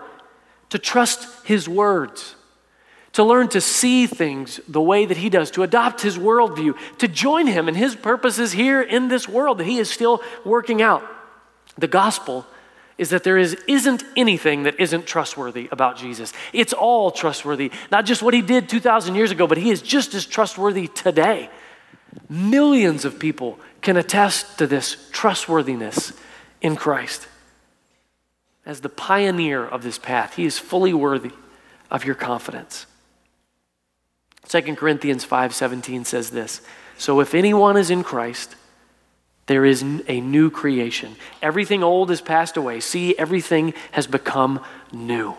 to 0.68 0.78
trust 0.78 1.46
his 1.46 1.66
words 1.70 2.34
to 3.12 3.24
learn 3.24 3.48
to 3.48 3.60
see 3.60 4.06
things 4.06 4.60
the 4.68 4.80
way 4.80 5.06
that 5.06 5.16
he 5.16 5.30
does, 5.30 5.50
to 5.52 5.62
adopt 5.62 6.02
his 6.02 6.18
worldview, 6.18 6.76
to 6.98 7.08
join 7.08 7.46
him 7.46 7.68
in 7.68 7.74
his 7.74 7.96
purposes 7.96 8.52
here 8.52 8.80
in 8.80 9.08
this 9.08 9.28
world 9.28 9.58
that 9.58 9.66
he 9.66 9.78
is 9.78 9.90
still 9.90 10.22
working 10.44 10.82
out. 10.82 11.02
The 11.76 11.88
gospel 11.88 12.46
is 12.98 13.10
that 13.10 13.22
there 13.22 13.38
is, 13.38 13.56
isn't 13.68 14.02
anything 14.16 14.64
that 14.64 14.78
isn't 14.80 15.06
trustworthy 15.06 15.68
about 15.70 15.96
Jesus. 15.96 16.32
It's 16.52 16.72
all 16.72 17.12
trustworthy, 17.12 17.70
not 17.92 18.04
just 18.04 18.22
what 18.22 18.34
he 18.34 18.42
did 18.42 18.68
2,000 18.68 19.14
years 19.14 19.30
ago, 19.30 19.46
but 19.46 19.56
he 19.56 19.70
is 19.70 19.80
just 19.80 20.14
as 20.14 20.26
trustworthy 20.26 20.88
today. 20.88 21.48
Millions 22.28 23.04
of 23.04 23.18
people 23.18 23.58
can 23.80 23.96
attest 23.96 24.58
to 24.58 24.66
this 24.66 25.08
trustworthiness 25.12 26.12
in 26.60 26.74
Christ. 26.74 27.28
As 28.66 28.80
the 28.80 28.88
pioneer 28.88 29.64
of 29.64 29.82
this 29.82 29.98
path, 29.98 30.34
he 30.34 30.44
is 30.44 30.58
fully 30.58 30.92
worthy 30.92 31.30
of 31.90 32.04
your 32.04 32.16
confidence. 32.16 32.86
2 34.48 34.76
Corinthians 34.76 35.24
5:17 35.24 36.04
says 36.04 36.30
this. 36.30 36.60
So 36.96 37.20
if 37.20 37.34
anyone 37.34 37.76
is 37.76 37.90
in 37.90 38.02
Christ, 38.02 38.56
there 39.46 39.64
is 39.64 39.82
a 39.82 40.20
new 40.20 40.50
creation. 40.50 41.16
Everything 41.40 41.82
old 41.82 42.10
has 42.10 42.20
passed 42.20 42.56
away. 42.56 42.80
See, 42.80 43.16
everything 43.18 43.74
has 43.92 44.06
become 44.06 44.60
new. 44.92 45.34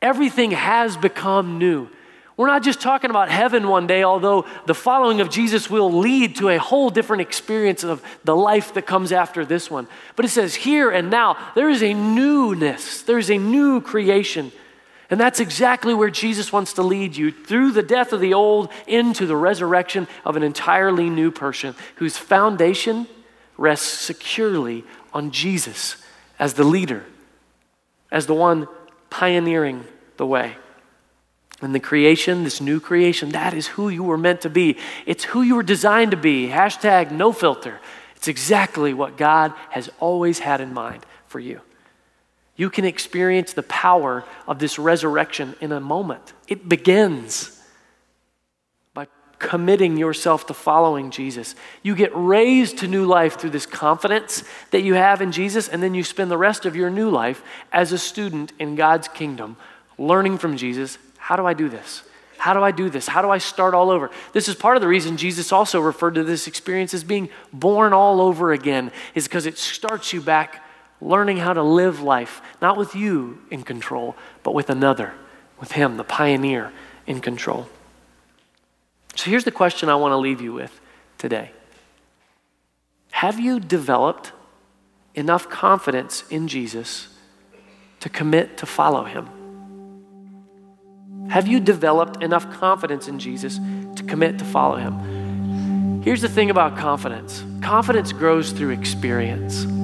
Everything 0.00 0.52
has 0.52 0.96
become 0.96 1.58
new. 1.58 1.88
We're 2.36 2.48
not 2.48 2.62
just 2.62 2.80
talking 2.80 3.08
about 3.08 3.30
heaven 3.30 3.68
one 3.68 3.86
day, 3.86 4.02
although 4.02 4.44
the 4.66 4.74
following 4.74 5.22
of 5.22 5.30
Jesus 5.30 5.70
will 5.70 5.90
lead 5.90 6.36
to 6.36 6.50
a 6.50 6.58
whole 6.58 6.90
different 6.90 7.22
experience 7.22 7.82
of 7.82 8.02
the 8.24 8.36
life 8.36 8.74
that 8.74 8.86
comes 8.86 9.10
after 9.10 9.44
this 9.44 9.70
one. 9.70 9.88
But 10.16 10.26
it 10.26 10.28
says 10.28 10.54
here 10.54 10.90
and 10.90 11.10
now, 11.10 11.38
there 11.54 11.70
is 11.70 11.82
a 11.82 11.94
newness, 11.94 13.02
there 13.02 13.18
is 13.18 13.30
a 13.30 13.38
new 13.38 13.80
creation. 13.80 14.52
And 15.08 15.20
that's 15.20 15.40
exactly 15.40 15.94
where 15.94 16.10
Jesus 16.10 16.52
wants 16.52 16.72
to 16.74 16.82
lead 16.82 17.16
you 17.16 17.30
through 17.30 17.72
the 17.72 17.82
death 17.82 18.12
of 18.12 18.20
the 18.20 18.34
old 18.34 18.70
into 18.86 19.26
the 19.26 19.36
resurrection 19.36 20.08
of 20.24 20.36
an 20.36 20.42
entirely 20.42 21.08
new 21.08 21.30
person 21.30 21.74
whose 21.96 22.16
foundation 22.16 23.06
rests 23.56 23.86
securely 23.86 24.84
on 25.12 25.30
Jesus 25.30 25.96
as 26.38 26.54
the 26.54 26.64
leader, 26.64 27.04
as 28.10 28.26
the 28.26 28.34
one 28.34 28.68
pioneering 29.10 29.84
the 30.16 30.26
way. 30.26 30.56
And 31.62 31.74
the 31.74 31.80
creation, 31.80 32.44
this 32.44 32.60
new 32.60 32.80
creation, 32.80 33.30
that 33.30 33.54
is 33.54 33.68
who 33.68 33.88
you 33.88 34.02
were 34.02 34.18
meant 34.18 34.42
to 34.42 34.50
be. 34.50 34.76
It's 35.06 35.24
who 35.24 35.40
you 35.40 35.54
were 35.54 35.62
designed 35.62 36.10
to 36.10 36.16
be. 36.16 36.48
Hashtag 36.48 37.10
no 37.10 37.32
filter. 37.32 37.80
It's 38.14 38.28
exactly 38.28 38.92
what 38.92 39.16
God 39.16 39.54
has 39.70 39.88
always 39.98 40.40
had 40.40 40.60
in 40.60 40.74
mind 40.74 41.06
for 41.28 41.40
you. 41.40 41.60
You 42.56 42.70
can 42.70 42.84
experience 42.84 43.52
the 43.52 43.62
power 43.62 44.24
of 44.48 44.58
this 44.58 44.78
resurrection 44.78 45.54
in 45.60 45.72
a 45.72 45.80
moment. 45.80 46.32
It 46.48 46.68
begins 46.68 47.62
by 48.94 49.08
committing 49.38 49.96
yourself 49.96 50.46
to 50.46 50.54
following 50.54 51.10
Jesus. 51.10 51.54
You 51.82 51.94
get 51.94 52.12
raised 52.14 52.78
to 52.78 52.88
new 52.88 53.04
life 53.04 53.38
through 53.38 53.50
this 53.50 53.66
confidence 53.66 54.42
that 54.70 54.80
you 54.80 54.94
have 54.94 55.20
in 55.20 55.32
Jesus, 55.32 55.68
and 55.68 55.82
then 55.82 55.94
you 55.94 56.02
spend 56.02 56.30
the 56.30 56.38
rest 56.38 56.64
of 56.64 56.74
your 56.74 56.90
new 56.90 57.10
life 57.10 57.42
as 57.72 57.92
a 57.92 57.98
student 57.98 58.52
in 58.58 58.74
God's 58.74 59.08
kingdom, 59.08 59.56
learning 59.98 60.38
from 60.38 60.56
Jesus 60.56 60.98
how 61.26 61.34
do 61.34 61.44
I 61.44 61.54
do 61.54 61.68
this? 61.68 62.04
How 62.38 62.54
do 62.54 62.62
I 62.62 62.70
do 62.70 62.88
this? 62.88 63.08
How 63.08 63.20
do 63.20 63.28
I 63.28 63.38
start 63.38 63.74
all 63.74 63.90
over? 63.90 64.12
This 64.32 64.46
is 64.46 64.54
part 64.54 64.76
of 64.76 64.80
the 64.80 64.86
reason 64.86 65.16
Jesus 65.16 65.50
also 65.50 65.80
referred 65.80 66.14
to 66.14 66.22
this 66.22 66.46
experience 66.46 66.94
as 66.94 67.02
being 67.02 67.30
born 67.52 67.92
all 67.92 68.20
over 68.20 68.52
again, 68.52 68.92
is 69.16 69.26
because 69.26 69.44
it 69.44 69.58
starts 69.58 70.12
you 70.12 70.20
back 70.20 70.62
learning 71.06 71.36
how 71.38 71.52
to 71.52 71.62
live 71.62 72.02
life, 72.02 72.42
not 72.60 72.76
with 72.76 72.94
you 72.94 73.38
in 73.50 73.62
control, 73.62 74.16
but 74.42 74.54
with 74.54 74.68
another, 74.68 75.14
with 75.60 75.72
Him, 75.72 75.96
the 75.96 76.04
pioneer, 76.04 76.72
in 77.06 77.20
control. 77.20 77.68
So 79.14 79.30
here's 79.30 79.44
the 79.44 79.52
question 79.52 79.88
I 79.88 79.94
want 79.94 80.12
to 80.12 80.16
leave 80.16 80.40
you 80.40 80.52
with 80.52 80.80
today 81.16 81.52
Have 83.12 83.38
you 83.38 83.60
developed 83.60 84.32
enough 85.14 85.48
confidence 85.48 86.24
in 86.28 86.48
Jesus 86.48 87.08
to 88.00 88.08
commit 88.08 88.58
to 88.58 88.66
follow 88.66 89.04
Him? 89.04 89.28
Have 91.30 91.46
you 91.48 91.60
developed 91.60 92.22
enough 92.22 92.50
confidence 92.58 93.08
in 93.08 93.18
Jesus 93.18 93.58
to 93.94 94.02
commit 94.02 94.38
to 94.40 94.44
follow 94.44 94.76
Him? 94.76 96.02
Here's 96.02 96.20
the 96.20 96.28
thing 96.28 96.50
about 96.50 96.76
confidence 96.76 97.44
confidence 97.62 98.12
grows 98.12 98.50
through 98.52 98.70
experience. 98.70 99.75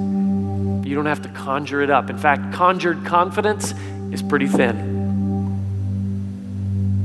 You 0.85 0.95
don't 0.95 1.07
have 1.07 1.23
to 1.23 1.29
conjure 1.29 1.83
it 1.83 1.91
up. 1.91 2.11
In 2.11 2.19
fact, 2.19 2.53
conjured 2.53 3.05
confidence 3.05 3.73
is 4.11 4.23
pretty 4.23 4.47
thin. 4.47 5.01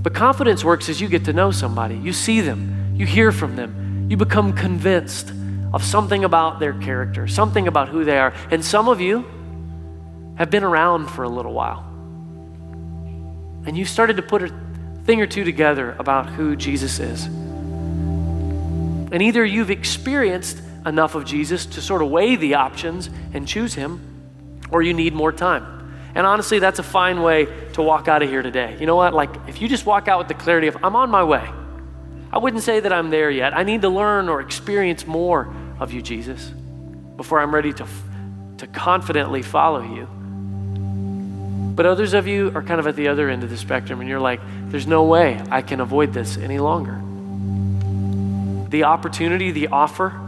But 0.03 0.13
confidence 0.13 0.63
works 0.63 0.89
as 0.89 1.01
you 1.01 1.07
get 1.07 1.25
to 1.25 1.33
know 1.33 1.51
somebody. 1.51 1.95
You 1.95 2.13
see 2.13 2.41
them, 2.41 2.93
you 2.95 3.05
hear 3.05 3.31
from 3.31 3.55
them, 3.55 4.07
you 4.09 4.17
become 4.17 4.53
convinced 4.53 5.31
of 5.73 5.83
something 5.83 6.23
about 6.23 6.59
their 6.59 6.73
character, 6.73 7.27
something 7.27 7.67
about 7.67 7.89
who 7.89 8.05
they 8.05 8.17
are. 8.17 8.33
And 8.51 8.63
some 8.63 8.87
of 8.87 9.01
you 9.01 9.25
have 10.35 10.49
been 10.49 10.63
around 10.63 11.07
for 11.07 11.23
a 11.23 11.29
little 11.29 11.53
while. 11.53 11.83
And 13.65 13.77
you've 13.77 13.89
started 13.89 14.15
to 14.17 14.23
put 14.23 14.43
a 14.43 14.53
thing 15.03 15.21
or 15.21 15.27
two 15.27 15.43
together 15.43 15.95
about 15.99 16.27
who 16.27 16.55
Jesus 16.55 16.99
is. 16.99 17.25
And 19.11 19.21
either 19.21 19.43
you've 19.43 19.71
experienced 19.71 20.61
enough 20.87 21.15
of 21.15 21.25
Jesus 21.25 21.65
to 21.67 21.81
sort 21.81 22.01
of 22.01 22.09
weigh 22.09 22.35
the 22.35 22.55
options 22.55 23.09
and 23.33 23.47
choose 23.47 23.73
Him, 23.73 23.99
or 24.71 24.81
you 24.81 24.93
need 24.93 25.13
more 25.13 25.31
time. 25.31 25.73
And 26.15 26.25
honestly, 26.25 26.57
that's 26.57 26.79
a 26.79 26.83
fine 26.83 27.21
way 27.21 27.47
to 27.73 27.83
walk 27.83 28.07
out 28.07 28.23
of 28.23 28.29
here 28.29 28.41
today. 28.41 28.75
You 28.79 28.87
know 28.87 28.95
what? 28.95 29.13
Like, 29.13 29.29
if 29.47 29.61
you 29.61 29.67
just 29.67 29.85
walk 29.85 30.07
out 30.07 30.17
with 30.17 30.27
the 30.27 30.33
clarity 30.33 30.67
of, 30.67 30.77
I'm 30.83 30.95
on 30.95 31.11
my 31.11 31.23
way, 31.23 31.47
I 32.31 32.39
wouldn't 32.39 32.63
say 32.63 32.79
that 32.79 32.91
I'm 32.91 33.09
there 33.09 33.29
yet. 33.29 33.55
I 33.55 33.63
need 33.63 33.81
to 33.83 33.89
learn 33.89 34.27
or 34.27 34.41
experience 34.41 35.05
more 35.05 35.53
of 35.79 35.93
you, 35.93 36.01
Jesus, 36.01 36.51
before 37.15 37.39
I'm 37.39 37.53
ready 37.53 37.71
to, 37.73 37.85
to 38.57 38.67
confidently 38.67 39.43
follow 39.43 39.81
you. 39.81 40.07
But 41.75 41.85
others 41.85 42.15
of 42.15 42.25
you 42.25 42.51
are 42.55 42.63
kind 42.63 42.79
of 42.79 42.87
at 42.87 42.95
the 42.95 43.09
other 43.09 43.29
end 43.29 43.43
of 43.43 43.51
the 43.51 43.57
spectrum, 43.57 43.99
and 43.99 44.09
you're 44.09 44.19
like, 44.19 44.41
there's 44.69 44.87
no 44.87 45.03
way 45.03 45.39
I 45.51 45.61
can 45.61 45.79
avoid 45.79 46.13
this 46.13 46.35
any 46.37 46.57
longer. 46.57 46.99
The 48.69 48.85
opportunity, 48.85 49.51
the 49.51 49.67
offer, 49.67 50.19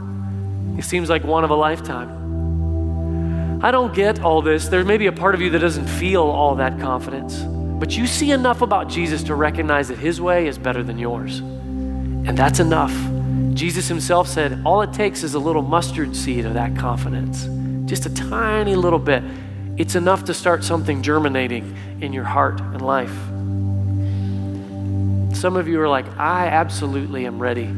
it 0.77 0.83
seems 0.83 1.09
like 1.09 1.23
one 1.23 1.43
of 1.43 1.49
a 1.49 1.55
lifetime. 1.55 2.19
I 3.61 3.71
don't 3.71 3.93
get 3.93 4.21
all 4.21 4.41
this. 4.41 4.69
There 4.69 4.85
may 4.85 4.97
be 4.97 5.07
a 5.07 5.11
part 5.11 5.35
of 5.35 5.41
you 5.41 5.49
that 5.49 5.59
doesn't 5.59 5.87
feel 5.87 6.23
all 6.23 6.55
that 6.55 6.79
confidence, 6.79 7.39
but 7.39 7.97
you 7.97 8.07
see 8.07 8.31
enough 8.31 8.61
about 8.61 8.87
Jesus 8.87 9.21
to 9.23 9.35
recognize 9.35 9.89
that 9.89 9.97
his 9.97 10.21
way 10.21 10.47
is 10.47 10.57
better 10.57 10.81
than 10.81 10.97
yours. 10.97 11.39
And 11.39 12.37
that's 12.37 12.59
enough. 12.59 12.93
Jesus 13.53 13.89
himself 13.89 14.29
said, 14.29 14.61
All 14.65 14.81
it 14.81 14.93
takes 14.93 15.23
is 15.23 15.33
a 15.33 15.39
little 15.39 15.61
mustard 15.61 16.15
seed 16.15 16.45
of 16.45 16.53
that 16.53 16.77
confidence, 16.77 17.49
just 17.89 18.05
a 18.05 18.13
tiny 18.13 18.75
little 18.75 18.99
bit. 18.99 19.23
It's 19.75 19.95
enough 19.95 20.23
to 20.25 20.33
start 20.33 20.63
something 20.63 21.01
germinating 21.01 21.75
in 21.99 22.13
your 22.13 22.23
heart 22.23 22.61
and 22.61 22.81
life. 22.81 23.13
Some 25.35 25.57
of 25.57 25.67
you 25.67 25.81
are 25.81 25.89
like, 25.89 26.05
I 26.17 26.47
absolutely 26.47 27.25
am 27.25 27.39
ready. 27.39 27.69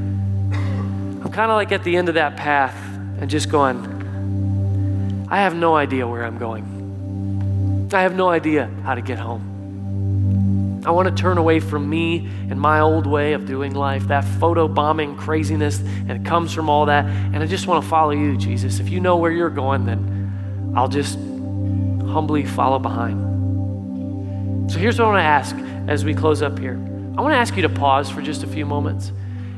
Kind 1.31 1.49
of 1.49 1.55
like 1.55 1.71
at 1.71 1.83
the 1.83 1.95
end 1.95 2.09
of 2.09 2.15
that 2.15 2.35
path 2.35 2.75
and 3.19 3.29
just 3.29 3.49
going, 3.49 5.27
I 5.29 5.37
have 5.37 5.55
no 5.55 5.75
idea 5.75 6.07
where 6.07 6.25
I'm 6.25 6.37
going. 6.37 7.89
I 7.93 8.01
have 8.01 8.15
no 8.15 8.29
idea 8.29 8.69
how 8.83 8.95
to 8.95 9.01
get 9.01 9.17
home. 9.17 10.83
I 10.85 10.91
want 10.91 11.15
to 11.15 11.21
turn 11.21 11.37
away 11.37 11.59
from 11.59 11.89
me 11.89 12.27
and 12.49 12.59
my 12.59 12.79
old 12.79 13.05
way 13.05 13.33
of 13.33 13.45
doing 13.45 13.75
life, 13.75 14.07
that 14.07 14.25
photo 14.25 14.67
bombing 14.67 15.15
craziness, 15.15 15.79
and 15.79 16.11
it 16.11 16.25
comes 16.25 16.53
from 16.53 16.69
all 16.69 16.87
that. 16.87 17.05
And 17.05 17.37
I 17.37 17.45
just 17.45 17.67
want 17.67 17.83
to 17.83 17.89
follow 17.89 18.11
you, 18.11 18.35
Jesus. 18.35 18.79
If 18.79 18.89
you 18.89 18.99
know 18.99 19.17
where 19.17 19.31
you're 19.31 19.49
going, 19.49 19.85
then 19.85 20.73
I'll 20.75 20.87
just 20.87 21.15
humbly 21.15 22.45
follow 22.45 22.79
behind. 22.79 24.71
So 24.71 24.79
here's 24.79 24.97
what 24.97 25.05
I 25.05 25.09
want 25.09 25.19
to 25.19 25.23
ask 25.23 25.55
as 25.87 26.03
we 26.03 26.13
close 26.13 26.41
up 26.41 26.57
here 26.57 26.79
I 27.17 27.21
want 27.21 27.33
to 27.33 27.37
ask 27.37 27.55
you 27.55 27.61
to 27.63 27.69
pause 27.69 28.09
for 28.09 28.21
just 28.21 28.43
a 28.43 28.47
few 28.47 28.65
moments. 28.65 29.11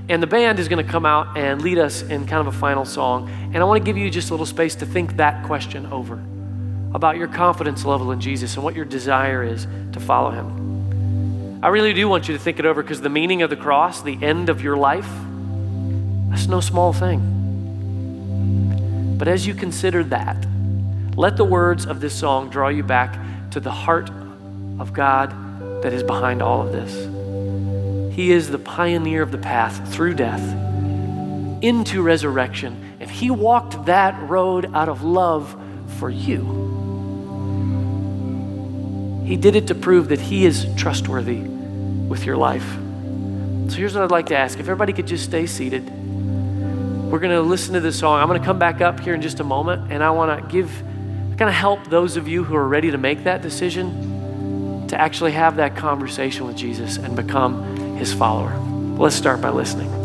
And 0.10 0.22
the 0.22 0.28
band 0.28 0.60
is 0.60 0.68
going 0.68 0.86
to 0.86 0.92
come 0.92 1.06
out 1.06 1.38
and 1.38 1.62
lead 1.62 1.78
us 1.78 2.02
in 2.02 2.28
kind 2.28 2.46
of 2.46 2.54
a 2.54 2.58
final 2.58 2.84
song. 2.84 3.30
And 3.54 3.58
I 3.58 3.63
want 3.63 3.84
to 3.84 3.86
give 3.86 3.98
you 3.98 4.10
just 4.10 4.30
a 4.30 4.34
little 4.34 4.46
space 4.46 4.76
to 4.76 4.86
think 4.86 5.18
that 5.18 5.46
question 5.46 5.86
over 5.88 6.22
about 6.94 7.18
your 7.18 7.28
confidence 7.28 7.86
level 7.86 8.12
in 8.12 8.20
Jesus 8.22 8.56
and 8.56 8.63
what 8.63 8.76
your 8.76 8.86
desire 8.86 9.44
is 9.44 9.66
to 9.94 10.00
follow 10.00 10.30
him. 10.30 11.62
I 11.63 11.70
really 11.70 11.94
do 11.94 12.08
want 12.08 12.28
you 12.28 12.38
to 12.38 12.39
think 12.39 12.60
it 12.60 12.66
over 12.66 12.84
because 12.84 13.02
the 13.02 13.10
meaning 13.10 13.42
of 13.42 13.50
the 13.50 13.56
cross, 13.56 14.02
the 14.02 14.22
end 14.22 14.50
of 14.50 14.62
your 14.62 14.76
life, 14.76 15.10
that's 16.30 16.48
no 16.48 16.60
small 16.60 16.92
thing. 16.92 17.30
But 19.18 19.28
as 19.28 19.48
you 19.48 19.54
consider 19.54 20.04
that, 20.06 20.46
let 21.16 21.38
the 21.38 21.46
words 21.46 21.86
of 21.86 22.02
this 22.02 22.13
song 22.13 22.50
draw 22.50 22.68
you 22.68 22.84
back 22.84 23.18
to 23.52 23.60
the 23.60 23.72
heart 23.72 24.10
of 24.80 24.92
God 24.94 25.32
that 25.84 25.94
is 25.94 26.04
behind 26.04 26.42
all 26.42 26.62
of 26.66 26.74
this. 26.74 27.12
He 28.13 28.32
is 28.32 28.49
the 28.49 28.60
pioneer 28.60 29.23
of 29.23 29.32
the 29.32 29.39
path 29.39 29.91
through 29.91 30.13
death 30.13 30.41
into 31.63 32.04
resurrection, 32.04 32.95
and 32.99 33.10
He 33.10 33.32
walked 33.32 33.86
that 33.86 34.30
road 34.30 34.69
out 34.76 34.88
of 34.88 35.02
love 35.02 35.60
for 35.97 36.12
you. 36.12 36.62
He 39.26 39.36
did 39.36 39.56
it 39.56 39.67
to 39.67 39.76
prove 39.76 40.10
that 40.10 40.19
He 40.21 40.45
is 40.45 40.67
trustworthy 40.76 41.39
with 41.39 42.23
your 42.23 42.38
life. 42.38 42.67
So 43.69 43.78
here's 43.78 43.95
what 43.95 44.04
I'd 44.04 44.12
like 44.12 44.28
to 44.28 44.38
ask 44.38 44.60
if 44.60 44.65
everybody 44.65 44.93
could 44.93 45.08
just 45.08 45.23
stay 45.23 45.47
seated. 45.47 45.89
We're 47.10 47.19
going 47.19 47.32
to 47.32 47.41
listen 47.41 47.73
to 47.73 47.80
this 47.80 47.97
song. 47.97 48.19
I'm 48.19 48.28
going 48.28 48.39
to 48.39 48.45
come 48.45 48.60
back 48.60 48.82
up 48.82 48.99
here 48.99 49.15
in 49.15 49.23
just 49.23 49.39
a 49.39 49.43
moment, 49.43 49.91
and 49.91 50.04
I 50.04 50.12
want 50.12 50.39
to 50.39 50.47
give, 50.52 50.69
kind 51.38 51.49
of 51.49 51.54
help 51.54 51.88
those 51.88 52.15
of 52.15 52.28
you 52.28 52.43
who 52.43 52.56
are 52.56 52.67
ready 52.67 52.91
to 52.91 52.97
make 52.99 53.23
that 53.23 53.41
decision 53.41 54.88
to 54.89 55.02
actually 55.02 55.32
have 55.32 55.56
that 55.56 55.76
conversation 55.76 56.45
with 56.45 56.56
Jesus 56.56 56.97
and 56.97 57.15
become 57.15 57.73
his 58.04 58.13
follower. 58.13 58.54
Let's 58.98 59.16
start 59.16 59.39
by 59.39 59.50
listening. 59.50 60.03